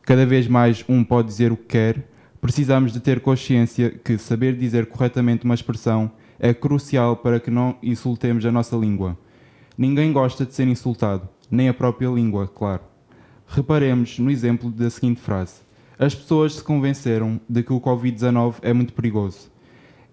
cada 0.00 0.24
vez 0.24 0.48
mais 0.48 0.82
um 0.88 1.04
pode 1.04 1.28
dizer 1.28 1.52
o 1.52 1.56
que 1.58 1.64
quer, 1.64 2.08
precisamos 2.40 2.94
de 2.94 2.98
ter 2.98 3.20
consciência 3.20 3.90
que 3.90 4.16
saber 4.16 4.56
dizer 4.56 4.86
corretamente 4.86 5.44
uma 5.44 5.54
expressão 5.54 6.10
é 6.40 6.54
crucial 6.54 7.14
para 7.14 7.38
que 7.38 7.50
não 7.50 7.76
insultemos 7.82 8.46
a 8.46 8.50
nossa 8.50 8.74
língua. 8.74 9.18
Ninguém 9.76 10.14
gosta 10.14 10.46
de 10.46 10.54
ser 10.54 10.66
insultado, 10.66 11.28
nem 11.50 11.68
a 11.68 11.74
própria 11.74 12.08
língua, 12.08 12.48
claro. 12.48 12.80
Reparemos 13.46 14.18
no 14.18 14.30
exemplo 14.30 14.70
da 14.70 14.88
seguinte 14.88 15.20
frase: 15.20 15.60
As 15.98 16.14
pessoas 16.14 16.54
se 16.54 16.64
convenceram 16.64 17.38
de 17.46 17.62
que 17.62 17.72
o 17.74 17.82
Covid-19 17.82 18.60
é 18.62 18.72
muito 18.72 18.94
perigoso. 18.94 19.50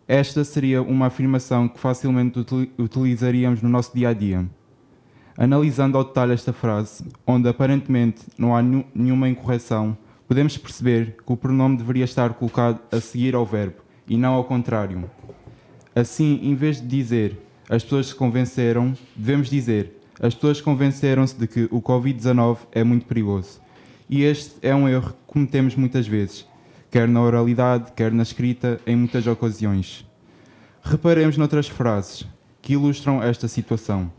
Esta 0.05 0.43
seria 0.43 0.81
uma 0.81 1.05
afirmação 1.05 1.69
que 1.69 1.79
facilmente 1.79 2.37
util 2.37 2.67
utilizaríamos 2.77 3.61
no 3.61 3.69
nosso 3.69 3.95
dia 3.95 4.09
a 4.09 4.13
dia. 4.13 4.45
Analisando 5.37 5.97
ao 5.97 6.03
detalhe 6.03 6.33
esta 6.33 6.53
frase, 6.53 7.03
onde 7.27 7.49
aparentemente 7.49 8.21
não 8.37 8.55
há 8.55 8.61
nenhuma 8.61 9.27
incorreção, 9.27 9.97
podemos 10.27 10.57
perceber 10.57 11.17
que 11.25 11.33
o 11.33 11.35
pronome 11.35 11.77
deveria 11.77 12.05
estar 12.05 12.33
colocado 12.35 12.79
a 12.91 13.01
seguir 13.01 13.35
ao 13.35 13.45
verbo 13.45 13.81
e 14.07 14.15
não 14.15 14.33
ao 14.33 14.45
contrário. 14.45 15.09
Assim, 15.93 16.39
em 16.41 16.55
vez 16.55 16.79
de 16.79 16.87
dizer 16.87 17.37
as 17.69 17.83
pessoas 17.83 18.07
se 18.07 18.15
convenceram, 18.15 18.93
devemos 19.15 19.49
dizer 19.49 19.99
as 20.19 20.33
pessoas 20.33 20.61
convenceram-se 20.61 21.35
de 21.35 21.47
que 21.47 21.67
o 21.69 21.81
Covid-19 21.81 22.59
é 22.71 22.83
muito 22.83 23.05
perigoso. 23.05 23.59
E 24.09 24.23
este 24.23 24.55
é 24.61 24.73
um 24.73 24.87
erro 24.87 25.09
que 25.09 25.17
cometemos 25.27 25.75
muitas 25.75 26.07
vezes, 26.07 26.47
quer 26.89 27.07
na 27.07 27.21
oralidade, 27.21 27.91
quer 27.91 28.11
na 28.11 28.23
escrita, 28.23 28.79
em 28.87 28.95
muitas 28.95 29.27
ocasiões. 29.27 30.05
Reparemos 30.81 31.35
noutras 31.35 31.67
frases 31.67 32.25
que 32.61 32.73
ilustram 32.73 33.21
esta 33.21 33.47
situação. 33.47 34.11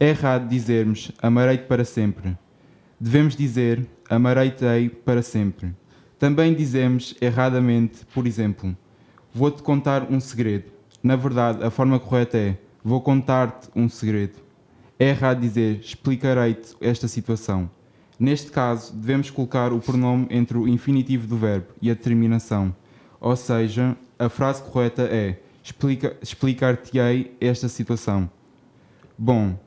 É 0.00 0.08
errado 0.08 0.48
dizermos 0.48 1.12
amarei-te 1.20 1.64
para 1.64 1.84
sempre. 1.84 2.34
Devemos 2.98 3.36
dizer 3.36 3.86
amarei-te 4.08 4.64
para 5.04 5.20
sempre. 5.20 5.76
Também 6.18 6.54
dizemos 6.54 7.14
erradamente, 7.20 8.06
por 8.14 8.26
exemplo, 8.26 8.74
vou-te 9.32 9.62
contar 9.62 10.10
um 10.10 10.18
segredo. 10.18 10.72
Na 11.02 11.16
verdade, 11.16 11.62
a 11.62 11.70
forma 11.70 12.00
correta 12.00 12.38
é 12.38 12.56
vou 12.82 13.02
contar-te 13.02 13.68
um 13.76 13.90
segredo. 13.90 14.38
É 14.98 15.10
errado 15.10 15.40
dizer 15.40 15.80
explicarei-te 15.80 16.74
esta 16.80 17.06
situação. 17.06 17.70
Neste 18.18 18.50
caso, 18.50 18.94
devemos 18.94 19.30
colocar 19.30 19.70
o 19.70 19.80
pronome 19.80 20.26
entre 20.30 20.56
o 20.56 20.66
infinitivo 20.66 21.26
do 21.26 21.36
verbo 21.36 21.68
e 21.80 21.90
a 21.90 21.94
determinação. 21.94 22.74
Ou 23.20 23.36
seja, 23.36 23.94
a 24.18 24.30
frase 24.30 24.62
correta 24.62 25.02
é 25.02 25.40
Explica, 25.62 26.16
explicar-te-ei 26.22 27.36
esta 27.38 27.68
situação. 27.68 28.30
Bom, 29.16 29.58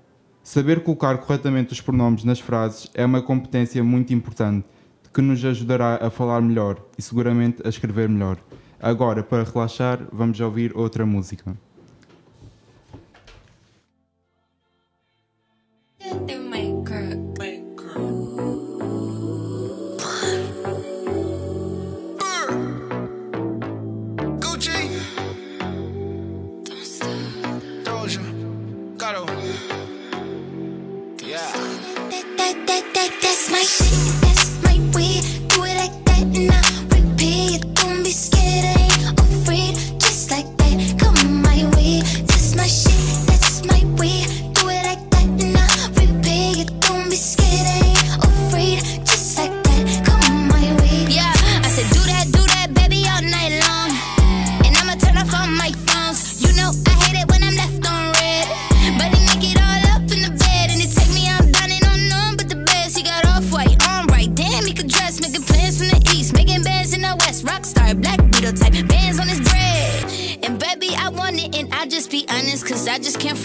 saber 0.43 0.83
colocar 0.83 1.17
corretamente 1.19 1.71
os 1.71 1.79
pronomes 1.79 2.25
nas 2.25 2.39
frases 2.39 2.91
é 2.93 3.05
uma 3.05 3.21
competência 3.21 3.81
muito 3.83 4.13
importante 4.13 4.65
que 5.13 5.21
nos 5.21 5.43
ajudará 5.45 5.99
a 6.01 6.09
falar 6.09 6.41
melhor 6.41 6.83
e 6.97 7.01
seguramente 7.01 7.61
a 7.65 7.69
escrever 7.69 8.09
melhor. 8.09 8.37
Agora, 8.81 9.23
para 9.23 9.43
relaxar, 9.43 10.05
vamos 10.11 10.39
ouvir 10.39 10.75
outra 10.75 11.05
música. 11.05 11.57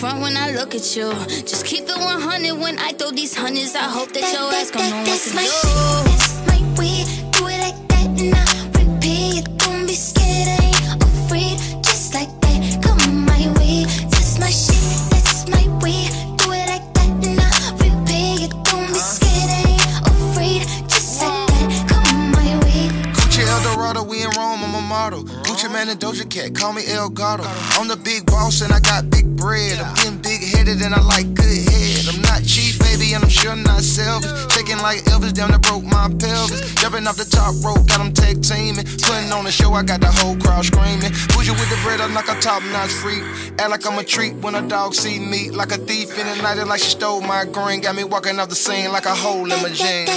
Front 0.08 0.22
when 0.22 0.36
I 0.36 0.50
look 0.52 0.74
at 0.74 0.96
you. 0.96 1.12
Just 1.50 1.64
keep 1.66 1.84
it 1.84 1.96
100 1.96 2.58
when 2.58 2.78
I 2.78 2.92
throw 2.92 3.10
these 3.10 3.34
hundreds. 3.34 3.74
I 3.74 3.84
hope 3.84 4.12
that 4.12 4.32
your 4.32 4.52
ass 4.52 4.70
gon' 4.70 4.88
know 4.90 5.02
what 5.04 5.20
to 5.20 5.34
my 5.34 5.42
do. 5.42 5.48
shit, 5.48 6.04
that's 6.08 6.28
my 6.48 6.60
way. 6.78 7.04
Do 7.32 7.46
it 7.52 7.60
like 7.64 7.80
that 7.88 8.08
and 8.22 8.34
I 8.34 8.46
repeat. 8.78 9.44
Don't 9.58 9.86
be 9.86 9.94
scared, 9.94 10.48
I 10.48 10.64
ain't 10.68 11.02
afraid. 11.02 11.56
Just 11.84 12.14
like 12.14 12.32
that, 12.40 12.58
come 12.84 13.26
my 13.26 13.42
way. 13.58 13.84
That's 14.12 14.38
my 14.38 14.50
shit, 14.50 15.10
that's 15.12 15.48
my 15.48 15.64
way. 15.82 16.08
Do 16.40 16.46
it 16.56 16.66
like 16.72 16.86
that 16.96 17.10
and 17.26 17.40
I 17.40 17.50
repeat. 17.84 18.50
Don't 18.68 18.88
be 18.88 19.00
scared, 19.14 19.50
I 19.52 19.60
ain't 19.74 19.86
afraid. 20.12 20.62
Just 20.88 21.20
like 21.22 21.38
that, 21.52 21.68
come 21.90 22.32
my 22.32 22.50
way. 22.64 22.88
Gucci 23.16 23.42
Eldorado, 23.44 24.02
we 24.02 24.22
in 24.22 24.30
Rome, 24.36 24.64
I'm 24.64 24.74
a 24.74 24.80
model. 24.80 25.24
Gucci 25.44 25.70
Man 25.70 25.88
and 25.88 26.00
Doja 26.00 26.28
Cat, 26.28 26.54
call 26.54 26.72
me 26.72 26.82
El 26.86 27.08
Gato. 27.10 27.44
I'm 27.76 27.88
the 27.88 27.96
big 27.96 28.26
boss 28.26 28.60
and 28.62 28.72
I 28.72 28.80
got 28.80 29.10
big 29.10 29.28
bread. 29.36 29.78
I'm 29.78 29.94
getting 29.94 29.97
big 29.97 29.97
headed 29.97 29.97
and 30.88 30.94
I 30.94 31.04
like 31.04 31.34
good 31.34 31.44
head. 31.44 32.08
I'm 32.08 32.22
not 32.22 32.42
cheap, 32.44 32.80
baby, 32.80 33.12
and 33.12 33.22
I'm 33.22 33.28
sure 33.28 33.54
not 33.54 33.82
selfish. 33.82 34.32
Shaking 34.54 34.78
like 34.78 35.04
Elvis, 35.12 35.34
down 35.34 35.50
that 35.50 35.60
broke 35.60 35.84
my 35.84 36.08
pelvis. 36.08 36.64
Jumping 36.80 37.06
off 37.06 37.18
the 37.18 37.28
top 37.28 37.52
rope, 37.60 37.86
got 37.86 37.98
them 37.98 38.12
tag 38.12 38.40
teaming. 38.42 38.86
Putting 39.04 39.30
on 39.30 39.44
the 39.44 39.52
show, 39.52 39.74
I 39.74 39.82
got 39.82 40.00
the 40.00 40.08
whole 40.08 40.36
crowd 40.36 40.64
screaming. 40.64 41.12
Bougie 41.36 41.52
with 41.52 41.68
the 41.68 41.78
bread, 41.84 42.00
I'm 42.00 42.14
like 42.14 42.28
a 42.32 42.40
top 42.40 42.62
notch 42.72 42.90
freak. 42.90 43.22
Act 43.60 43.70
like 43.70 43.84
I'm 43.86 43.98
a 43.98 44.04
treat 44.04 44.34
when 44.36 44.54
a 44.54 44.62
dog 44.66 44.94
see 44.94 45.18
me. 45.18 45.50
Like 45.50 45.72
a 45.72 45.78
thief 45.78 46.18
in 46.18 46.26
the 46.26 46.42
night, 46.42 46.56
like 46.64 46.80
she 46.80 46.90
stole 46.96 47.20
my 47.20 47.44
green. 47.44 47.82
Got 47.82 47.94
me 47.94 48.04
walking 48.04 48.40
off 48.40 48.48
the 48.48 48.56
scene 48.56 48.90
like 48.90 49.04
a 49.04 49.14
hole 49.14 49.44
in 49.44 49.60
my 49.60 49.68
jeans. 49.68 50.08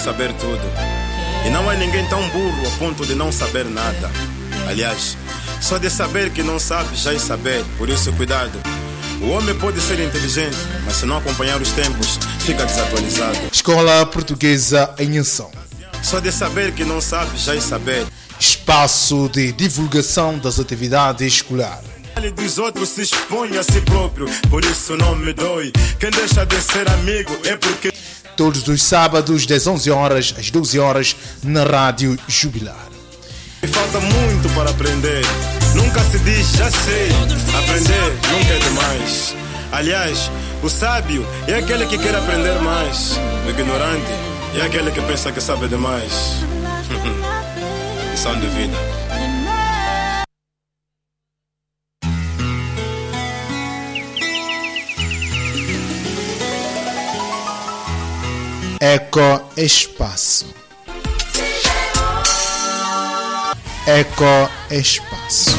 Saber 0.00 0.32
tudo. 0.34 0.62
E 1.46 1.50
não 1.50 1.68
há 1.68 1.74
ninguém 1.74 2.06
tão 2.08 2.26
burro 2.30 2.64
ao 2.64 2.72
ponto 2.72 3.06
de 3.06 3.14
não 3.14 3.30
saber 3.30 3.66
nada. 3.66 4.10
Aliás, 4.68 5.16
só 5.60 5.78
de 5.78 5.90
saber 5.90 6.30
que 6.30 6.42
não 6.42 6.58
sabe 6.58 6.96
já 6.96 7.12
é 7.12 7.18
saber, 7.18 7.64
por 7.76 7.88
isso 7.88 8.12
cuidado. 8.14 8.58
O 9.20 9.28
homem 9.30 9.54
pode 9.54 9.80
ser 9.80 10.00
inteligente, 10.00 10.56
mas 10.84 10.96
se 10.96 11.06
não 11.06 11.18
acompanhar 11.18 11.60
os 11.60 11.70
tempos, 11.72 12.18
fica 12.40 12.64
desatualizado. 12.64 13.38
Escola 13.52 14.06
Portuguesa 14.06 14.94
em 14.98 15.18
Ação. 15.18 15.50
Só 16.02 16.18
de 16.18 16.32
saber 16.32 16.72
que 16.72 16.84
não 16.84 17.00
sabe 17.00 17.36
já 17.36 17.54
é 17.54 17.60
saber. 17.60 18.06
Espaço 18.38 19.28
de 19.28 19.52
divulgação 19.52 20.38
das 20.38 20.58
atividades 20.58 21.34
escolares. 21.34 21.90
Ele 22.16 22.30
dos 22.30 22.58
outros 22.58 22.88
se 22.88 23.02
expõe 23.02 23.56
a 23.58 23.62
si 23.62 23.80
próprio, 23.82 24.26
por 24.48 24.64
isso 24.64 24.96
não 24.96 25.14
me 25.14 25.32
dói. 25.32 25.70
Quem 25.98 26.10
deixa 26.10 26.44
de 26.46 26.60
ser 26.60 26.88
amigo 26.90 27.36
é 27.44 27.56
porque. 27.56 27.92
Todos 28.40 28.66
os 28.68 28.82
sábados, 28.82 29.44
das 29.44 29.66
11 29.66 29.90
horas 29.90 30.34
às 30.38 30.50
12 30.50 30.78
horas, 30.78 31.14
na 31.42 31.62
Rádio 31.62 32.18
Jubilar. 32.26 32.88
E 33.62 33.66
falta 33.66 34.00
muito 34.00 34.48
para 34.54 34.70
aprender. 34.70 35.22
Nunca 35.74 36.00
se 36.04 36.18
diz 36.20 36.50
já 36.52 36.70
sei. 36.70 37.10
Aprender 37.54 38.18
nunca 38.32 38.54
é 38.54 38.58
demais. 38.60 39.36
Aliás, 39.70 40.30
o 40.62 40.70
sábio 40.70 41.26
é 41.46 41.56
aquele 41.56 41.84
que 41.84 41.98
quer 41.98 42.14
aprender 42.14 42.58
mais. 42.62 43.18
O 43.46 43.50
ignorante 43.50 44.10
é 44.58 44.62
aquele 44.62 44.90
que 44.90 45.02
pensa 45.02 45.30
que 45.30 45.40
sabe 45.42 45.68
demais. 45.68 46.36
Lição 48.10 48.40
de 48.40 48.46
vida. 48.46 48.76
Eco 58.82 59.20
Espaço. 59.58 60.54
Eco 63.86 64.24
Espaço. 64.70 65.50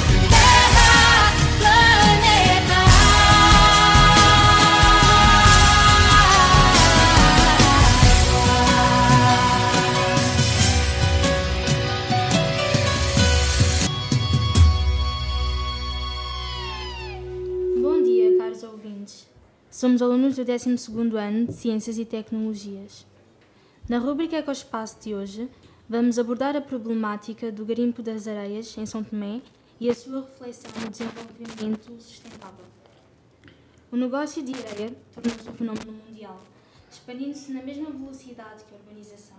Bom 17.79 18.01
dia, 18.01 18.35
caros 18.39 18.63
ouvintes. 18.63 19.27
Somos 19.69 20.01
alunos 20.01 20.35
do 20.37 20.43
12º 20.43 21.13
ano 21.13 21.45
de 21.45 21.53
Ciências 21.53 21.99
e 21.99 22.05
Tecnologias. 22.05 23.10
Na 23.91 23.97
rúbrica 23.99 24.37
Ecoespaço 24.37 25.01
de 25.01 25.13
hoje, 25.13 25.49
vamos 25.89 26.17
abordar 26.17 26.55
a 26.55 26.61
problemática 26.61 27.51
do 27.51 27.65
garimpo 27.65 28.01
das 28.01 28.25
areias 28.25 28.77
em 28.77 28.85
São 28.85 29.03
Tomé 29.03 29.41
e 29.81 29.89
a 29.89 29.93
sua 29.93 30.21
reflexão 30.21 30.71
no 30.81 30.89
desenvolvimento 30.89 32.01
sustentável. 32.01 32.63
O 33.91 33.97
negócio 33.97 34.41
de 34.41 34.53
areia 34.65 34.95
tornou-se 35.13 35.49
um 35.49 35.53
fenómeno 35.53 35.91
mundial, 35.91 36.41
expandindo-se 36.89 37.51
na 37.51 37.61
mesma 37.61 37.89
velocidade 37.91 38.63
que 38.63 38.73
a 38.73 38.77
urbanização. 38.77 39.35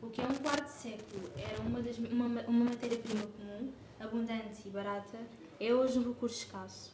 O 0.00 0.06
que 0.08 0.20
há 0.20 0.26
um 0.28 0.34
quarto 0.36 0.68
século 0.68 1.28
era 1.36 1.60
uma, 1.60 1.82
das- 1.82 1.98
uma, 1.98 2.26
uma 2.42 2.64
matéria-prima 2.66 3.24
comum, 3.36 3.72
abundante 3.98 4.62
e 4.66 4.70
barata, 4.70 5.18
é 5.58 5.74
hoje 5.74 5.98
um 5.98 6.04
recurso 6.10 6.36
escasso. 6.44 6.92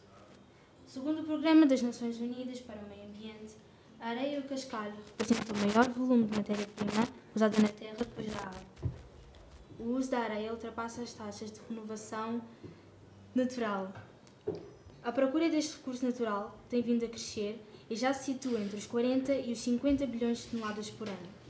Segundo 0.86 1.20
o 1.20 1.24
Programa 1.24 1.66
das 1.66 1.82
Nações 1.82 2.18
Unidas 2.18 2.58
para 2.62 2.80
o 2.80 2.88
Meio 2.88 3.04
Ambiente, 3.04 3.52
a 4.00 4.08
areia 4.08 4.36
e 4.36 4.38
o 4.40 4.42
cascalho 4.42 4.94
representam 5.18 5.56
o 5.56 5.66
maior 5.66 5.88
volume 5.90 6.24
de 6.24 6.36
matéria-prima 6.36 7.08
usada 7.34 7.58
na 7.60 7.68
Terra 7.68 7.94
depois 7.98 8.26
da 8.26 8.40
água. 8.40 8.60
O 9.78 9.96
uso 9.96 10.10
da 10.10 10.18
areia 10.18 10.52
ultrapassa 10.52 11.02
as 11.02 11.12
taxas 11.12 11.50
de 11.50 11.60
renovação 11.68 12.40
natural. 13.34 13.92
A 15.02 15.12
procura 15.12 15.50
deste 15.50 15.76
recurso 15.76 16.04
natural 16.04 16.56
tem 16.68 16.80
vindo 16.80 17.04
a 17.04 17.08
crescer 17.08 17.62
e 17.90 17.96
já 17.96 18.14
se 18.14 18.32
situa 18.32 18.60
entre 18.60 18.76
os 18.76 18.86
40 18.86 19.34
e 19.34 19.52
os 19.52 19.58
50 19.60 20.06
bilhões 20.06 20.38
de 20.38 20.44
toneladas 20.46 20.90
por 20.90 21.08
ano. 21.08 21.44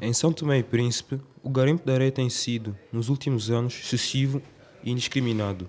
Em 0.00 0.12
São 0.12 0.32
Tomé 0.32 0.58
e 0.58 0.62
Príncipe, 0.62 1.20
o 1.42 1.48
garimpo 1.48 1.86
da 1.86 1.94
areia 1.94 2.12
tem 2.12 2.28
sido, 2.28 2.76
nos 2.92 3.08
últimos 3.08 3.50
anos, 3.50 3.74
excessivo 3.74 4.42
e 4.82 4.90
indiscriminado. 4.90 5.68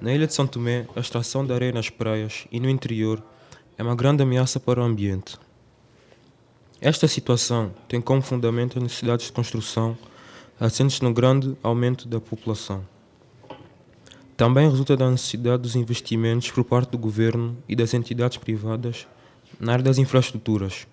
Na 0.00 0.12
ilha 0.12 0.26
de 0.26 0.34
São 0.34 0.46
Tomé, 0.46 0.86
a 0.96 1.00
extração 1.00 1.44
de 1.44 1.52
areia 1.52 1.72
nas 1.72 1.90
praias 1.90 2.46
e 2.50 2.58
no 2.58 2.68
interior 2.68 3.22
é 3.76 3.82
uma 3.82 3.94
grande 3.94 4.22
ameaça 4.22 4.60
para 4.60 4.80
o 4.80 4.84
ambiente. 4.84 5.38
Esta 6.80 7.06
situação 7.06 7.72
tem 7.88 8.00
como 8.00 8.20
fundamento 8.20 8.76
as 8.76 8.82
necessidades 8.82 9.26
de 9.26 9.32
construção 9.32 9.96
assentes 10.58 11.00
no 11.00 11.12
grande 11.12 11.56
aumento 11.62 12.08
da 12.08 12.20
população. 12.20 12.84
Também 14.36 14.68
resulta 14.68 14.96
da 14.96 15.10
necessidade 15.10 15.62
dos 15.62 15.76
investimentos 15.76 16.50
por 16.50 16.64
parte 16.64 16.90
do 16.90 16.98
governo 16.98 17.56
e 17.68 17.76
das 17.76 17.94
entidades 17.94 18.38
privadas 18.38 19.06
na 19.60 19.72
área 19.74 19.84
das 19.84 19.98
infraestruturas, 19.98 20.86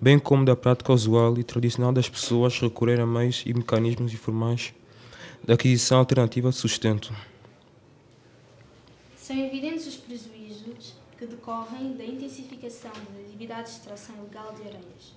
bem 0.00 0.18
como 0.18 0.44
da 0.44 0.56
prática 0.56 0.92
usual 0.92 1.38
e 1.38 1.44
tradicional 1.44 1.92
das 1.92 2.08
pessoas 2.08 2.58
recorrer 2.58 3.00
a 3.00 3.06
meios 3.06 3.42
e 3.44 3.52
mecanismos 3.52 4.12
informais 4.14 4.72
de 5.44 5.52
aquisição 5.52 5.98
alternativa 5.98 6.48
de 6.50 6.56
sustento. 6.56 7.14
São 9.16 9.36
evidentes 9.38 9.86
os 9.86 9.96
prejuízos 9.96 10.95
que 11.18 11.26
decorrem 11.26 11.96
da 11.96 12.04
intensificação 12.04 12.92
das 12.92 13.26
atividades 13.26 13.72
de 13.72 13.78
extração 13.78 14.14
ilegal 14.16 14.52
de 14.52 14.62
areias. 14.62 15.14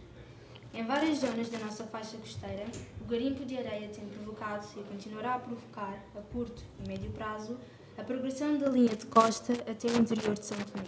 Em 0.74 0.86
várias 0.86 1.20
zonas 1.20 1.50
da 1.50 1.60
nossa 1.60 1.84
faixa 1.86 2.16
costeira, 2.18 2.66
o 3.02 3.06
garimpo 3.06 3.44
de 3.44 3.58
areia 3.58 3.90
tem 3.90 4.06
provocado 4.06 4.68
e 4.78 4.84
continuará 4.84 5.36
a 5.36 5.40
provocar, 5.40 5.98
a 6.16 6.22
curto 6.32 6.64
e 6.84 6.88
médio 6.88 7.10
prazo, 7.12 7.58
a 7.98 8.04
progressão 8.04 8.58
da 8.58 8.70
linha 8.70 8.96
de 8.96 9.06
costa 9.08 9.54
até 9.70 9.88
o 9.88 9.98
interior 9.98 10.36
de 10.36 10.46
São 10.46 10.58
Tomé. 10.58 10.86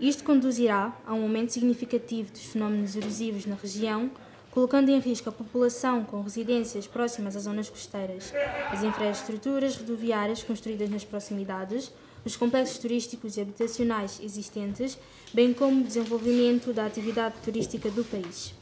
Isto 0.00 0.22
conduzirá 0.22 0.94
a 1.06 1.14
um 1.14 1.22
aumento 1.22 1.52
significativo 1.52 2.30
dos 2.30 2.44
fenómenos 2.44 2.94
erosivos 2.94 3.46
na 3.46 3.54
região, 3.54 4.10
colocando 4.50 4.90
em 4.90 4.98
risco 4.98 5.28
a 5.28 5.32
população 5.32 6.04
com 6.04 6.20
residências 6.20 6.86
próximas 6.86 7.36
às 7.36 7.44
zonas 7.44 7.70
costeiras, 7.70 8.32
as 8.70 8.82
infraestruturas 8.82 9.76
rodoviárias 9.76 10.42
construídas 10.42 10.90
nas 10.90 11.04
proximidades, 11.04 11.92
os 12.28 12.36
complexos 12.36 12.76
turísticos 12.76 13.36
e 13.36 13.40
habitacionais 13.40 14.20
existentes, 14.22 14.98
bem 15.32 15.54
como 15.54 15.80
o 15.80 15.84
desenvolvimento 15.84 16.74
da 16.74 16.84
atividade 16.84 17.36
turística 17.42 17.90
do 17.90 18.04
país. 18.04 18.52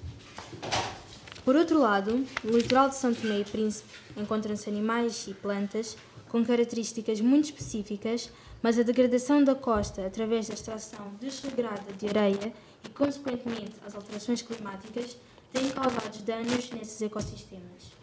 Por 1.45 1.57
outro 1.57 1.81
lado, 1.81 2.25
no 2.45 2.57
litoral 2.57 2.89
de 2.89 2.95
São 2.95 3.13
Tomé 3.13 3.41
e 3.41 3.45
Príncipe 3.45 3.89
encontram-se 4.17 4.71
animais 4.71 5.27
e 5.27 5.35
plantas 5.35 5.97
com 6.29 6.45
características 6.45 7.21
muito 7.21 7.47
específicas, 7.47 8.31
mas 8.63 8.79
a 8.79 8.85
degradação 8.85 9.43
da 9.43 9.57
costa 9.57 10.07
através 10.07 10.47
da 10.47 10.55
extração 10.55 11.13
desregrada 11.21 11.93
de 11.93 12.09
areia 12.09 12.53
e, 12.85 12.89
consequentemente, 12.91 13.75
as 13.85 13.97
alterações 13.97 14.43
climáticas 14.43 15.17
têm 15.53 15.69
causado 15.71 16.23
danos 16.25 16.71
nesses 16.71 17.03
ecossistemas. 17.03 17.97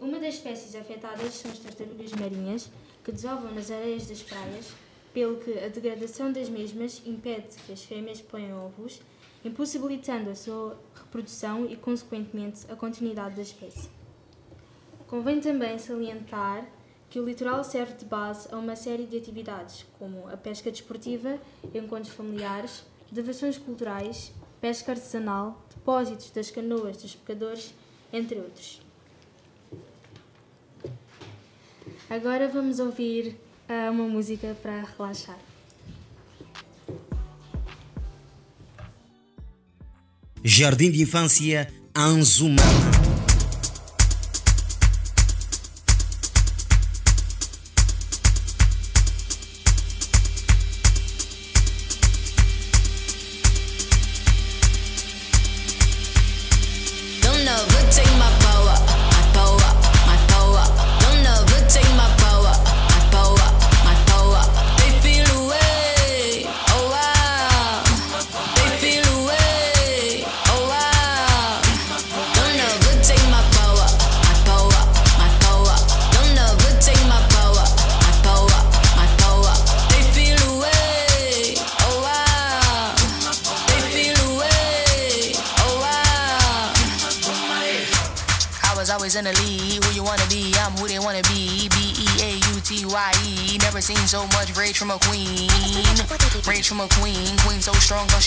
Uma 0.00 0.18
das 0.18 0.34
espécies 0.34 0.74
afetadas 0.74 1.34
são 1.34 1.50
as 1.50 1.58
tartarugas 1.60 2.12
marinhas, 2.12 2.70
que 3.08 3.12
desovam 3.12 3.54
nas 3.54 3.70
areias 3.70 4.06
das 4.06 4.22
praias, 4.22 4.70
pelo 5.14 5.38
que 5.38 5.58
a 5.58 5.68
degradação 5.68 6.30
das 6.30 6.50
mesmas 6.50 7.00
impede 7.06 7.56
que 7.64 7.72
as 7.72 7.82
fêmeas 7.82 8.20
ponham 8.20 8.66
ovos, 8.66 9.00
impossibilitando 9.42 10.28
a 10.28 10.34
sua 10.34 10.78
reprodução 10.94 11.64
e, 11.64 11.74
consequentemente, 11.74 12.70
a 12.70 12.76
continuidade 12.76 13.34
da 13.34 13.40
espécie. 13.40 13.88
Convém 15.06 15.40
também 15.40 15.78
salientar 15.78 16.68
que 17.08 17.18
o 17.18 17.24
litoral 17.24 17.64
serve 17.64 17.94
de 17.94 18.04
base 18.04 18.46
a 18.52 18.58
uma 18.58 18.76
série 18.76 19.06
de 19.06 19.16
atividades, 19.16 19.86
como 19.98 20.28
a 20.28 20.36
pesca 20.36 20.70
desportiva, 20.70 21.40
encontros 21.74 22.12
familiares, 22.14 22.84
diversões 23.10 23.56
culturais, 23.56 24.34
pesca 24.60 24.92
artesanal, 24.92 25.64
depósitos 25.74 26.30
das 26.30 26.50
canoas 26.50 26.98
dos 26.98 27.14
pescadores, 27.14 27.72
entre 28.12 28.36
outros. 28.38 28.86
Agora 32.10 32.48
vamos 32.48 32.78
ouvir 32.78 33.36
ah, 33.68 33.90
uma 33.90 34.04
música 34.04 34.56
para 34.62 34.82
relaxar. 34.96 35.38
Jardim 40.42 40.90
de 40.90 41.02
Infância 41.02 41.70
Anzuma. 41.94 42.62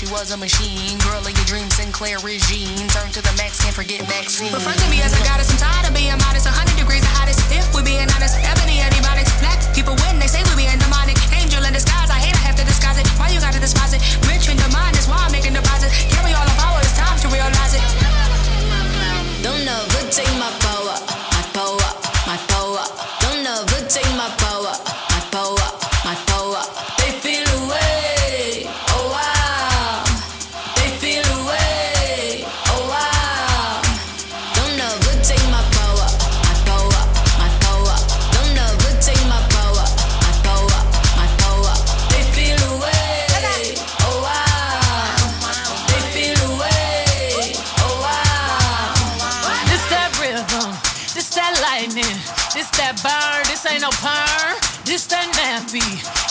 She 0.01 0.11
was 0.11 0.31
a 0.31 0.37
machine. 0.37 0.97
Girl 1.05 1.21
of 1.21 1.29
your 1.29 1.45
dreams, 1.45 1.75
Sinclair 1.75 2.17
regime. 2.19 2.87
Turn 2.89 3.11
to 3.11 3.21
the 3.21 3.33
max, 3.37 3.61
can't 3.61 3.75
forget 3.75 4.01
Maxine. 4.09 4.51
Refer 4.51 4.73
to 4.73 4.89
me 4.89 5.01
as 5.01 5.13
a 5.13 5.23
goddess, 5.23 5.53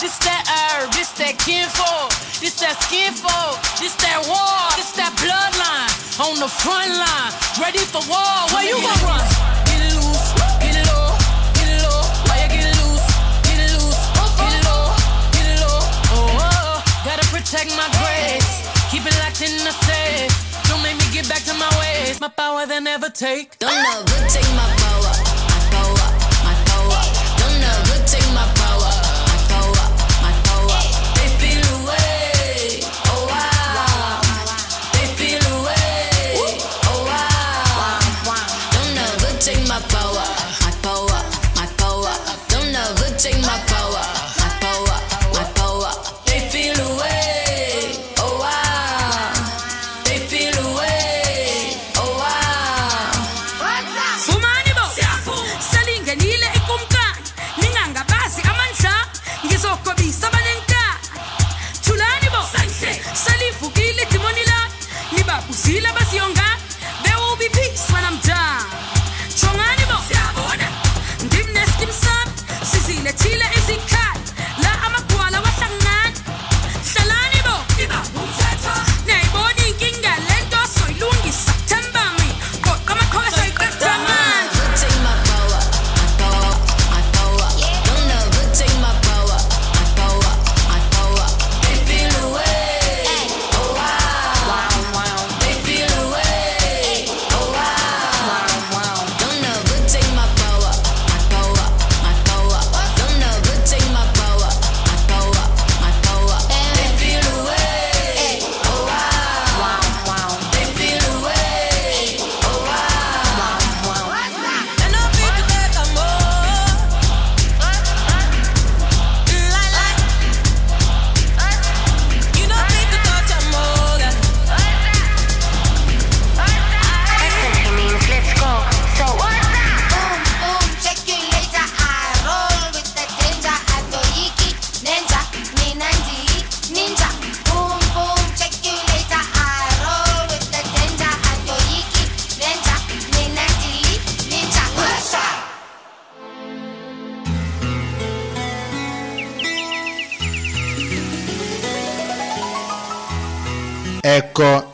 this 0.01 0.17
that 0.25 0.43
uh, 0.49 0.81
herb, 0.81 0.89
this 0.97 1.13
that 1.21 1.37
kinfolk, 1.37 2.09
this 2.41 2.57
that 2.57 2.73
skinfolk, 2.81 3.61
this 3.77 3.93
that 4.01 4.17
war, 4.25 4.65
this 4.73 4.89
that 4.97 5.13
bloodline 5.21 5.93
on 6.17 6.41
the 6.41 6.49
front 6.49 6.89
line, 6.89 7.31
ready 7.61 7.85
for 7.85 8.01
war. 8.09 8.33
Where 8.49 8.65
you 8.65 8.81
gonna 8.81 9.05
run? 9.05 9.21
Get 9.69 9.93
loose, 9.93 10.25
get 10.57 10.73
low, 10.89 11.13
get 11.53 11.85
low. 11.85 12.01
Why 12.25 12.41
you 12.41 12.49
get 12.49 12.67
loose, 12.81 13.05
get 13.45 13.61
loose, 13.77 14.01
get 14.41 14.57
low, 14.65 14.89
get 15.37 15.61
low. 15.61 15.77
Oh, 16.17 16.49
oh, 16.49 16.75
gotta 17.05 17.25
protect 17.29 17.69
my 17.77 17.85
grace, 18.01 18.65
keep 18.89 19.05
it 19.05 19.13
locked 19.21 19.45
in 19.45 19.53
the 19.61 19.73
safe. 19.85 20.33
Don't 20.65 20.81
make 20.81 20.97
me 20.97 21.05
get 21.13 21.29
back 21.29 21.45
to 21.45 21.53
my 21.53 21.69
ways. 21.77 22.17
My 22.17 22.33
power 22.33 22.65
they 22.65 22.81
never 22.81 23.13
take. 23.13 23.53
Don't 23.61 23.69
ever 23.69 24.17
take 24.33 24.49
my 24.57 24.80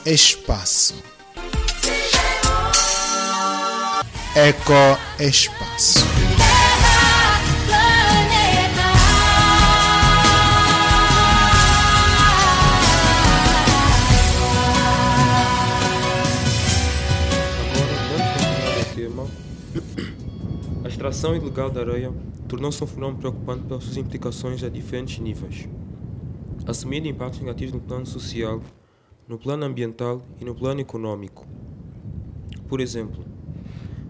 Espaço. 0.10 1.04
Eco 4.34 4.72
Espaço. 5.20 6.00
o 18.80 18.96
tema, 18.96 19.28
a 20.86 20.88
extração 20.88 21.36
ilegal 21.36 21.70
da 21.70 21.82
areia 21.82 22.14
tornou-se 22.48 22.82
um 22.82 22.88
fenómeno 22.88 23.20
preocupante 23.20 23.66
pelas 23.66 23.84
suas 23.84 23.98
implicações 23.98 24.64
a 24.64 24.70
diferentes 24.70 25.20
níveis, 25.20 25.68
assumindo 26.66 27.10
impactos 27.10 27.42
negativos 27.42 27.74
no 27.74 27.82
plano 27.82 28.06
social, 28.06 28.62
no 29.28 29.38
plano 29.38 29.66
ambiental 29.66 30.26
e 30.40 30.46
no 30.46 30.56
plano 30.56 30.80
econômico. 30.80 31.48
Por 32.68 32.80
exemplo, 32.80 33.26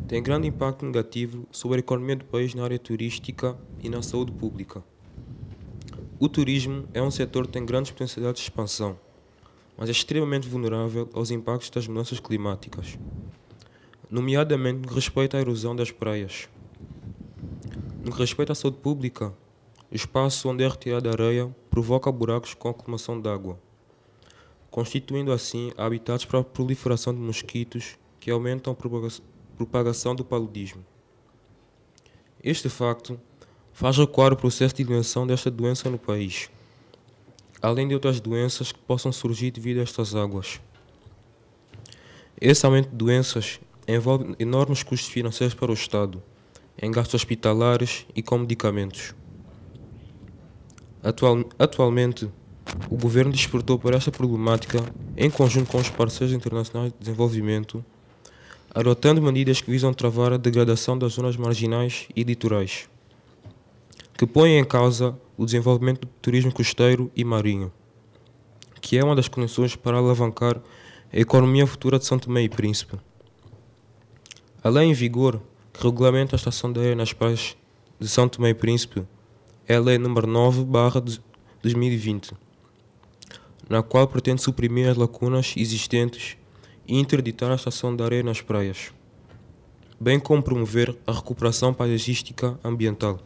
tem 0.08 0.22
grande 0.22 0.48
impacto 0.48 0.86
negativo 0.86 1.48
sobre 1.52 1.78
a 1.78 1.80
economia 1.80 2.16
do 2.16 2.26
país 2.26 2.54
na 2.54 2.64
área 2.64 2.80
turística 2.80 3.58
e 3.82 3.90
na 3.90 4.02
saúde 4.02 4.32
pública. 4.32 4.84
O 6.20 6.30
turismo 6.30 6.88
é 6.94 7.02
um 7.02 7.12
setor 7.12 7.46
que 7.46 7.54
tem 7.54 7.66
grandes 7.66 7.92
potencialidades 7.92 8.42
de 8.42 8.50
expansão, 8.50 8.98
mas 9.78 9.90
é 9.90 9.92
extremamente 9.92 10.48
vulnerável 10.48 11.10
aos 11.14 11.32
impactos 11.32 11.70
das 11.70 11.88
mudanças 11.88 12.20
climáticas 12.20 12.98
nomeadamente 14.10 14.80
no 14.80 14.88
que 14.88 14.96
respeita 14.96 15.38
à 15.38 15.42
erosão 15.42 15.76
das 15.76 15.92
praias. 15.92 16.48
No 18.04 18.12
que 18.12 18.20
respeita 18.20 18.54
à 18.54 18.56
saúde 18.56 18.78
pública, 18.78 19.34
o 19.92 19.96
espaço 19.96 20.50
onde 20.50 20.64
é 20.64 20.68
retirada 20.68 21.12
areia 21.12 21.54
provoca 21.70 22.12
buracos 22.12 22.54
com 22.54 22.70
acumulação 22.70 23.20
de 23.20 23.30
água, 23.30 23.60
constituindo 24.78 25.32
assim 25.32 25.72
habitats 25.76 26.24
para 26.24 26.38
a 26.38 26.44
proliferação 26.44 27.12
de 27.12 27.20
mosquitos 27.20 27.98
que 28.20 28.30
aumentam 28.30 28.74
a 28.74 28.76
propaga- 28.76 29.24
propagação 29.58 30.14
do 30.14 30.24
paludismo. 30.24 30.86
Este 32.44 32.70
facto 32.70 33.20
faz 33.74 33.98
recuar 33.98 34.32
o 34.32 34.38
processo 34.38 34.76
de 34.76 34.84
eliminação 34.84 35.26
desta 35.26 35.50
doença 35.50 35.90
no 35.90 35.98
país, 35.98 36.52
além 37.60 37.88
de 37.88 37.96
outras 37.96 38.20
doenças 38.20 38.72
que 38.72 38.78
possam 38.78 39.12
surgir 39.12 39.50
devido 39.50 39.80
a 39.80 39.82
estas 39.82 40.14
águas. 40.14 40.62
Esse 42.40 42.64
aumento 42.64 42.90
de 42.92 42.96
doenças 42.98 43.60
envolve 43.88 44.36
enormes 44.38 44.84
custos 44.84 45.10
financeiros 45.10 45.56
para 45.56 45.72
o 45.72 45.74
Estado, 45.74 46.22
em 46.80 46.92
gastos 46.92 47.16
hospitalares 47.16 48.06
e 48.16 48.22
com 48.22 48.38
medicamentos. 48.38 49.16
Atual- 51.02 51.50
atualmente, 51.58 52.30
o 52.90 52.98
governo 52.98 53.32
despertou 53.32 53.78
para 53.78 53.96
esta 53.96 54.12
problemática 54.12 54.84
em 55.16 55.30
conjunto 55.30 55.72
com 55.72 55.78
os 55.78 55.90
parceiros 55.90 56.36
internacionais 56.36 56.92
de 56.92 57.00
desenvolvimento, 57.00 57.84
adotando 58.74 59.22
medidas 59.22 59.62
que 59.62 59.72
visam 59.72 59.94
travar 59.94 60.34
a 60.34 60.38
degradação 60.38 60.98
das 60.98 61.14
zonas 61.14 61.36
marginais 61.36 62.08
e 62.16 62.24
litorais, 62.24 62.90
que 64.18 64.26
põem 64.26 64.58
em 64.58 64.66
causa 64.66 65.18
o 65.38 65.46
desenvolvimento 65.46 66.02
do 66.02 66.08
turismo 66.22 66.52
costeiro 66.52 67.12
e 67.16 67.24
marinho, 67.24 67.72
que 68.82 68.98
é 68.98 69.04
uma 69.04 69.16
das 69.16 69.28
condições 69.28 69.76
para 69.76 69.98
alavancar 69.98 70.62
a 71.12 71.20
economia 71.20 71.66
futura 71.66 72.00
de 72.00 72.06
São 72.06 72.20
Tomé 72.20 72.44
e 72.44 72.50
Príncipe. 72.50 72.98
A 74.64 74.70
lei 74.70 74.86
em 74.86 74.94
vigor 74.94 75.42
que 75.72 75.84
regulamenta 75.84 76.36
a 76.36 76.38
estação 76.38 76.72
de 76.72 76.80
areia 76.80 76.96
nas 76.96 77.14
praias 77.14 77.56
de 78.00 78.08
São 78.08 78.28
Tomé 78.28 78.50
e 78.50 78.54
Príncipe 78.54 79.04
é 79.68 79.76
a 79.76 79.80
Lei 79.80 79.98
nº 79.98 80.26
9 80.26 80.66
2020, 81.62 82.34
na 83.70 83.84
qual 83.84 84.08
pretende 84.08 84.42
suprimir 84.42 84.90
as 84.90 84.98
lacunas 84.98 85.54
existentes 85.58 86.38
e 86.88 86.98
interditar 86.98 87.52
a 87.52 87.56
estação 87.56 87.96
de 87.96 88.04
areia 88.04 88.24
nas 88.24 88.42
praias, 88.42 88.94
bem 90.00 90.20
como 90.20 90.42
promover 90.42 90.98
a 91.06 91.12
recuperação 91.12 91.74
paisagística 91.74 92.58
ambiental. 92.64 93.20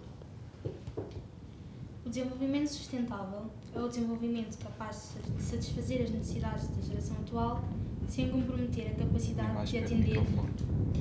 O 2.05 2.09
desenvolvimento 2.09 2.69
sustentável 2.69 3.51
é 3.73 3.79
o 3.79 3.87
desenvolvimento 3.87 4.57
capaz 4.57 5.15
de 5.37 5.43
satisfazer 5.43 6.01
as 6.01 6.09
necessidades 6.09 6.67
da 6.67 6.81
geração 6.81 7.15
atual 7.21 7.63
sem 8.09 8.29
comprometer 8.29 8.87
a 8.87 8.95
capacidade 8.95 9.71
de 9.71 9.77
atender 9.77 10.19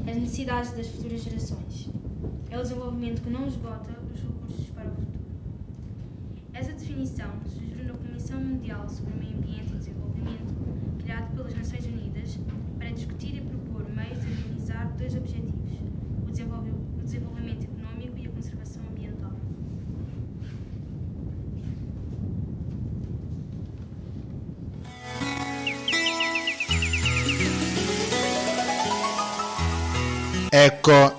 às 0.07 0.16
necessidades 0.16 0.72
das 0.72 0.86
futuras 0.86 1.22
gerações. 1.22 1.88
É 2.51 2.59
o 2.59 2.62
desenvolvimento 2.62 3.22
que 3.22 3.30
não 3.30 3.49
esgota 3.49 3.91
os 4.14 4.20
recursos 4.20 4.66
para 4.74 4.86
o 4.86 4.91
futuro. 4.91 5.09
Essa 6.61 6.74
definição 6.74 7.30
surgiu 7.46 7.86
na 7.86 7.94
Comissão 7.94 8.38
Mundial 8.38 8.86
sobre 8.86 9.14
o 9.14 9.16
Meio 9.16 9.34
Ambiente 9.34 9.72
e 9.72 9.76
Desenvolvimento, 9.78 10.54
criada 11.02 11.26
pelas 11.34 11.54
Nações 11.54 11.86
Unidas, 11.86 12.38
para 12.76 12.90
discutir 12.90 13.34
e 13.34 13.40
propor 13.40 13.88
meios 13.88 14.20
de 14.20 14.26
realizar 14.26 14.94
dois 14.98 15.16
objetivos: 15.16 15.72
o 16.28 16.30
desenvolvimento 17.02 17.64
económico 17.64 18.18
e 18.18 18.26
a 18.26 18.30
conservação 18.30 18.82
ambiental. 18.90 19.32
Eco 30.52 31.16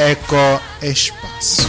Eco 0.00 0.34
Espaço. 0.82 1.60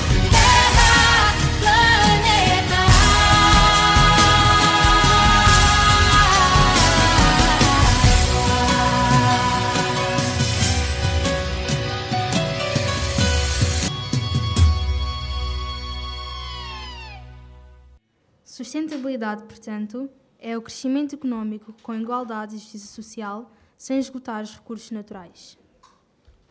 Sustentabilidade, 18.45 19.43
portanto, 19.43 20.09
é 20.39 20.57
o 20.57 20.61
crescimento 20.61 21.15
económico 21.15 21.73
com 21.83 21.93
igualdade 21.93 22.55
e 22.55 22.59
justiça 22.59 22.87
social, 22.87 23.51
sem 23.77 23.99
esgotar 23.99 24.41
os 24.41 24.55
recursos 24.55 24.89
naturais. 24.91 25.57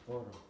Ora, 0.07 0.50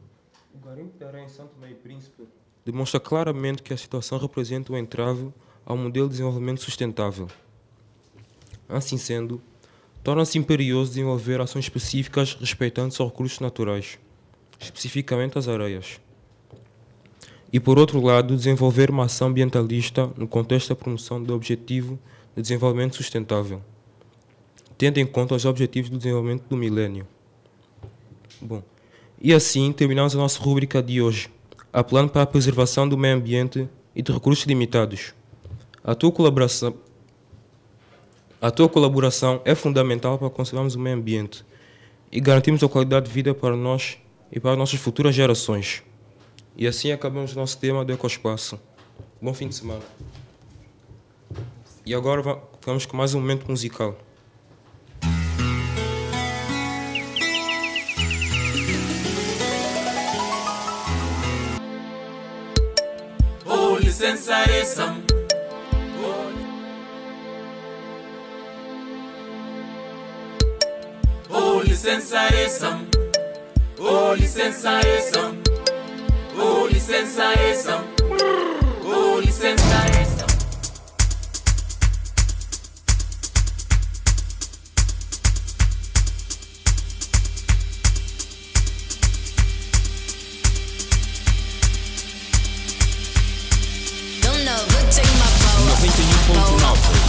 o 0.54 0.58
garimpo 0.58 0.96
de 0.96 1.04
areia 1.04 1.24
em 1.24 1.28
São 1.28 1.46
Tomé 1.46 1.70
e 1.70 1.74
Príncipe 1.74 2.26
demonstra 2.64 3.00
claramente 3.00 3.62
que 3.62 3.72
a 3.72 3.76
situação 3.76 4.18
representa 4.18 4.72
um 4.72 4.76
entrave 4.76 5.32
ao 5.64 5.76
modelo 5.76 6.06
de 6.06 6.12
desenvolvimento 6.12 6.60
sustentável. 6.60 7.28
Assim 8.68 8.96
sendo, 8.96 9.40
torna-se 10.02 10.38
imperioso 10.38 10.90
desenvolver 10.90 11.40
ações 11.40 11.64
específicas 11.64 12.34
respeitantes 12.34 13.00
aos 13.00 13.10
recursos 13.10 13.40
naturais, 13.40 13.98
especificamente 14.58 15.38
as 15.38 15.48
areias. 15.48 16.00
E, 17.52 17.58
por 17.58 17.78
outro 17.78 18.00
lado, 18.00 18.36
desenvolver 18.36 18.90
uma 18.90 19.06
ação 19.06 19.28
ambientalista 19.28 20.06
no 20.16 20.28
contexto 20.28 20.68
da 20.68 20.76
promoção 20.76 21.22
do 21.22 21.34
Objetivo 21.34 21.98
de 22.36 22.42
Desenvolvimento 22.42 22.96
Sustentável, 22.96 23.60
tendo 24.78 24.98
em 24.98 25.06
conta 25.06 25.34
os 25.34 25.44
Objetivos 25.44 25.90
do 25.90 25.98
Desenvolvimento 25.98 26.44
do 26.48 26.56
Milênio. 26.56 27.06
Bom, 28.40 28.62
e 29.20 29.32
assim 29.34 29.72
terminamos 29.72 30.14
a 30.14 30.18
nossa 30.18 30.40
rúbrica 30.40 30.82
de 30.82 31.00
hoje, 31.02 31.28
apelando 31.72 32.10
para 32.10 32.22
a 32.22 32.26
preservação 32.26 32.88
do 32.88 32.96
meio 32.96 33.16
ambiente 33.16 33.68
e 33.94 34.02
de 34.02 34.12
recursos 34.12 34.44
limitados. 34.46 35.12
A 35.84 35.94
tua 35.94 36.10
colaboração, 36.12 36.74
a 38.40 38.50
tua 38.50 38.68
colaboração 38.68 39.40
é 39.44 39.54
fundamental 39.54 40.18
para 40.18 40.30
conservarmos 40.30 40.74
o 40.74 40.80
meio 40.80 40.96
ambiente 40.96 41.44
e 42.10 42.20
garantirmos 42.20 42.62
a 42.62 42.68
qualidade 42.68 43.06
de 43.06 43.12
vida 43.12 43.34
para 43.34 43.56
nós 43.56 43.98
e 44.32 44.40
para 44.40 44.52
as 44.52 44.58
nossas 44.58 44.80
futuras 44.80 45.14
gerações. 45.14 45.82
E 46.56 46.66
assim 46.66 46.90
acabamos 46.92 47.32
o 47.32 47.36
nosso 47.36 47.58
tema 47.58 47.84
do 47.84 47.92
Ecoespaço. 47.92 48.58
Bom 49.20 49.32
fim 49.34 49.48
de 49.48 49.54
semana. 49.54 49.82
E 51.84 51.94
agora 51.94 52.22
va- 52.22 52.40
vamos 52.64 52.86
com 52.86 52.96
mais 52.96 53.14
um 53.14 53.20
momento 53.20 53.46
musical. 53.48 53.96
Oh, 71.28 71.60
licença 71.60 72.18
essa. 72.28 72.80
Oh, 73.78 74.14
licença 76.66 77.20
essa. 77.38 77.84
Oh, 78.82 79.20
licença 79.20 79.74
essa. 79.74 79.99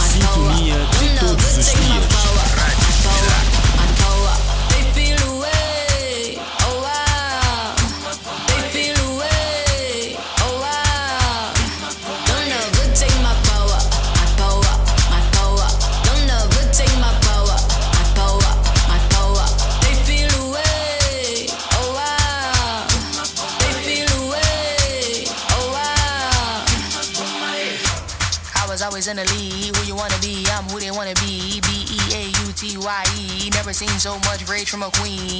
Sintonia 0.00 0.74
de 0.98 1.20
todos 1.20 1.58
os 1.58 1.72
dias. 1.72 2.41
The 29.12 29.28
lead. 29.36 29.76
Who 29.76 29.84
you 29.84 29.92
wanna 29.92 30.16
be? 30.24 30.40
I'm 30.48 30.64
who 30.72 30.80
they 30.80 30.88
wanna 30.88 31.12
be. 31.20 31.60
B 31.60 31.84
E 31.84 32.00
A 32.16 32.22
U 32.32 32.48
T 32.56 32.80
Y 32.80 33.04
E. 33.20 33.52
Never 33.52 33.76
seen 33.76 33.92
so 34.00 34.16
much 34.24 34.48
rage 34.48 34.72
from 34.72 34.80
a 34.80 34.88
queen. 34.96 35.36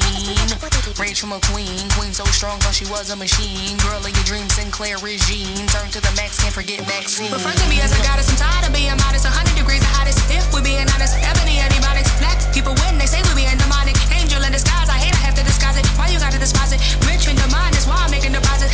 Rage 1.00 1.16
from 1.16 1.32
a 1.32 1.40
queen. 1.48 1.80
Queen 1.96 2.12
so 2.12 2.20
strong, 2.36 2.60
thought 2.60 2.76
she 2.76 2.84
was 2.92 3.08
a 3.08 3.16
machine. 3.16 3.80
Girl 3.80 3.96
of 3.96 4.12
your 4.12 4.26
dreams, 4.28 4.52
Sinclair 4.52 5.00
regime. 5.00 5.64
Turn 5.72 5.88
to 5.88 6.04
the 6.04 6.12
max, 6.20 6.36
can't 6.36 6.52
forget 6.52 6.84
vaccine. 6.84 7.32
Refer 7.32 7.56
to 7.56 7.66
me 7.72 7.80
as 7.80 7.96
a 7.96 8.00
goddess, 8.04 8.28
I'm 8.28 8.36
tired 8.36 8.68
of 8.68 8.76
being 8.76 8.92
modest. 9.08 9.24
100 9.24 9.56
degrees 9.56 9.80
the 9.80 9.88
hottest. 9.96 10.20
If 10.28 10.44
we 10.52 10.60
being 10.60 10.84
honest, 10.92 11.16
ebony 11.24 11.64
antibiotics. 11.64 12.12
Black 12.20 12.36
people 12.52 12.76
win, 12.84 13.00
they 13.00 13.08
say 13.08 13.24
we 13.24 13.40
being 13.40 13.56
demonic. 13.56 13.96
Angel 14.12 14.44
in 14.44 14.52
disguise, 14.52 14.92
I 14.92 15.00
hate 15.00 15.16
I 15.16 15.24
have 15.24 15.36
to 15.40 15.44
disguise 15.48 15.80
it. 15.80 15.88
Why 15.96 16.12
you 16.12 16.20
gotta 16.20 16.36
despise 16.36 16.76
it? 16.76 16.80
Rich 17.08 17.24
in 17.24 17.40
demand, 17.40 17.72
that's 17.72 17.88
why 17.88 17.96
I'm 17.96 18.12
making 18.12 18.36
deposit. 18.36 18.68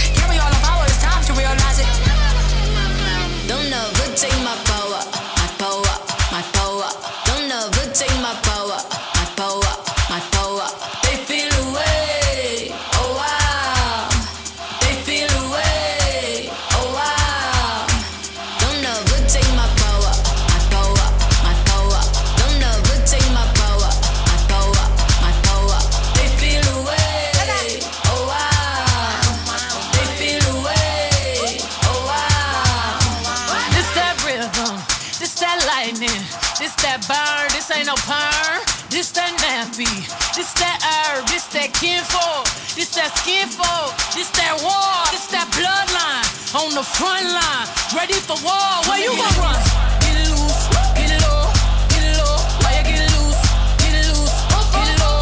Ain't 37.79 37.87
no 37.87 37.95
perm. 38.03 38.59
This 38.91 39.12
that 39.14 39.31
nappy, 39.39 39.87
this 40.35 40.51
that 40.59 40.83
herb, 40.83 41.29
this 41.31 41.47
that 41.55 41.70
kinfolk, 41.79 42.49
this 42.74 42.91
that 42.99 43.14
skinfolk, 43.14 43.95
this 44.16 44.31
that 44.35 44.59
war, 44.59 44.99
this 45.14 45.31
that 45.31 45.47
bloodline 45.55 46.26
on 46.59 46.74
the 46.74 46.83
front 46.83 47.29
line, 47.31 47.68
ready 47.95 48.18
for 48.18 48.35
war. 48.43 48.83
Where 48.91 48.99
you 48.99 49.14
gonna 49.14 49.45
run? 49.45 49.61
Get 50.03 50.16
it 50.18 50.26
loose, 50.26 50.62
get 50.99 51.12
it 51.12 51.20
low, 51.22 51.47
get 51.95 52.03
it 52.03 52.16
low. 52.18 52.37
Why 52.64 52.81
you 52.81 52.85
get 52.89 53.05
loose, 53.14 53.41
get 53.85 53.95
it 53.95 54.07
loose, 54.11 54.37
get 54.74 54.89
it 54.89 54.99
low, 54.99 55.18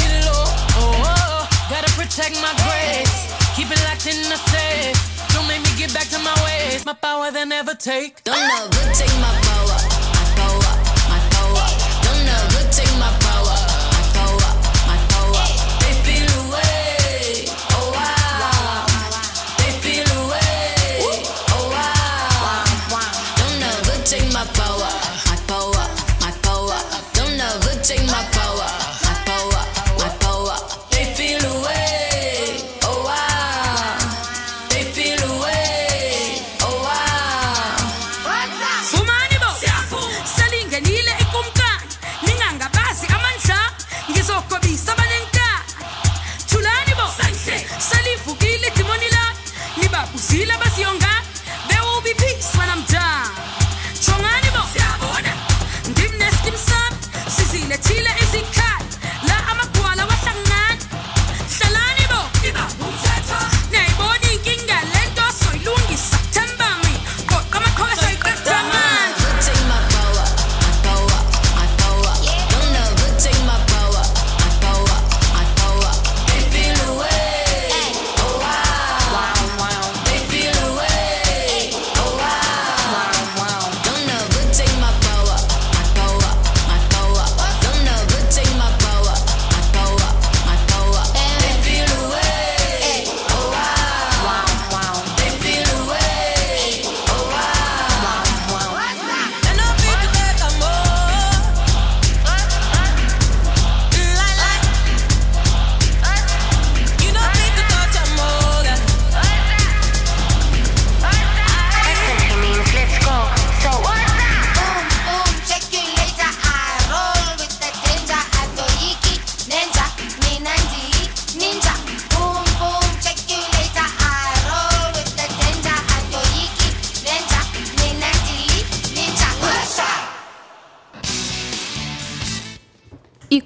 get 0.00 0.10
it 0.14 0.24
low. 0.24 0.44
Oh, 0.80 1.10
oh, 1.12 1.38
gotta 1.68 1.90
protect 1.98 2.40
my 2.40 2.54
grace, 2.64 3.34
keep 3.52 3.68
it 3.68 3.80
locked 3.84 4.08
in 4.08 4.16
the 4.32 4.38
safe. 4.54 4.96
Don't 5.34 5.44
make 5.44 5.60
me 5.60 5.72
get 5.76 5.92
back 5.92 6.08
to 6.14 6.18
my 6.22 6.32
ways. 6.46 6.86
My 6.86 6.94
power 6.94 7.28
they 7.34 7.44
never 7.44 7.74
take. 7.74 8.24
Don't 8.24 8.38
never 8.38 8.94
take 8.96 9.12
my 9.20 9.34
power, 9.44 9.76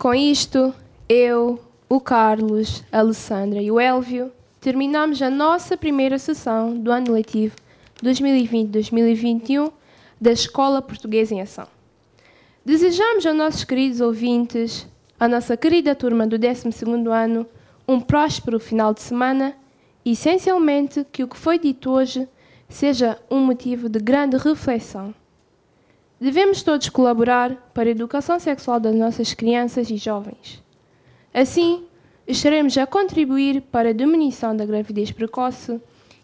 com 0.03 0.13
isto, 0.13 0.75
eu, 1.09 1.61
o 1.89 2.01
Carlos, 2.01 2.83
a 2.91 2.99
Alessandra 2.99 3.63
e 3.63 3.71
o 3.71 3.79
Elvio 3.79 4.33
terminamos 4.61 5.23
a 5.23 5.31
nossa 5.31 5.77
primeira 5.77 6.19
sessão 6.19 6.77
do 6.77 6.91
ano 6.91 7.13
letivo 7.13 7.55
2020-2021 8.03 9.71
da 10.21 10.33
Escola 10.33 10.83
Portuguesa 10.83 11.37
em 11.37 11.41
Ação. 11.41 11.69
Desejamos 12.65 13.25
aos 13.25 13.37
nossos 13.37 13.63
queridos 13.63 14.01
ouvintes, 14.01 14.89
à 15.21 15.29
nossa 15.29 15.57
querida 15.57 15.95
turma 15.95 16.27
do 16.27 16.37
12º 16.37 17.09
ano, 17.09 17.47
um 17.87 18.01
próspero 18.01 18.59
final 18.59 18.93
de 18.93 19.03
semana 19.03 19.55
e, 20.05 20.15
essencialmente, 20.15 21.07
que 21.13 21.23
o 21.23 21.29
que 21.29 21.39
foi 21.39 21.61
dito 21.61 21.89
hoje 21.89 22.29
seja 22.69 23.21
um 23.31 23.39
motivo 23.39 23.89
de 23.89 24.01
grande 24.01 24.37
reflexão. 24.37 25.15
Devemos 26.23 26.63
todos 26.63 26.89
colaborar 26.89 27.73
para 27.75 27.89
a 27.89 27.91
educação 27.91 28.39
sexual 28.39 28.79
das 28.79 28.95
nossas 28.95 29.35
crianças 29.35 29.91
e 29.91 29.97
jovens. 29.97 30.63
Assim, 31.35 31.85
estaremos 32.29 32.79
a 32.79 32.87
contribuir 32.87 33.61
para 33.61 33.89
a 33.89 33.93
diminuição 33.93 34.55
da 34.55 34.65
gravidez 34.65 35.11
precoce, 35.11 35.81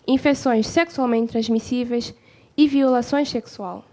infecções 0.06 0.68
sexualmente 0.68 1.32
transmissíveis 1.32 2.14
e 2.56 2.68
violações 2.68 3.28
sexual, 3.28 3.84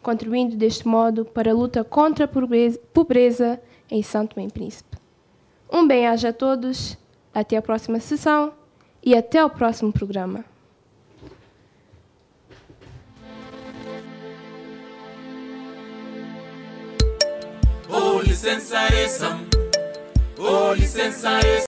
contribuindo 0.00 0.54
deste 0.54 0.86
modo 0.86 1.24
para 1.24 1.50
a 1.50 1.54
luta 1.54 1.82
contra 1.82 2.26
a 2.26 2.28
pobreza- 2.28 3.60
em 3.90 4.04
Santo 4.04 4.36
Tomé 4.36 4.46
e 4.46 4.52
Príncipe. 4.52 4.96
Um 5.68 5.84
bem-aja 5.84 6.28
a 6.28 6.32
todos, 6.32 6.96
até 7.34 7.56
a 7.56 7.62
próxima 7.62 7.98
sessão 7.98 8.52
e 9.02 9.16
até 9.16 9.44
o 9.44 9.50
próximo 9.50 9.92
programa. 9.92 10.44
Licença 18.34 18.76
essa, 18.92 19.38
oh 20.36 20.74
licença 20.74 21.38
essa. 21.38 21.54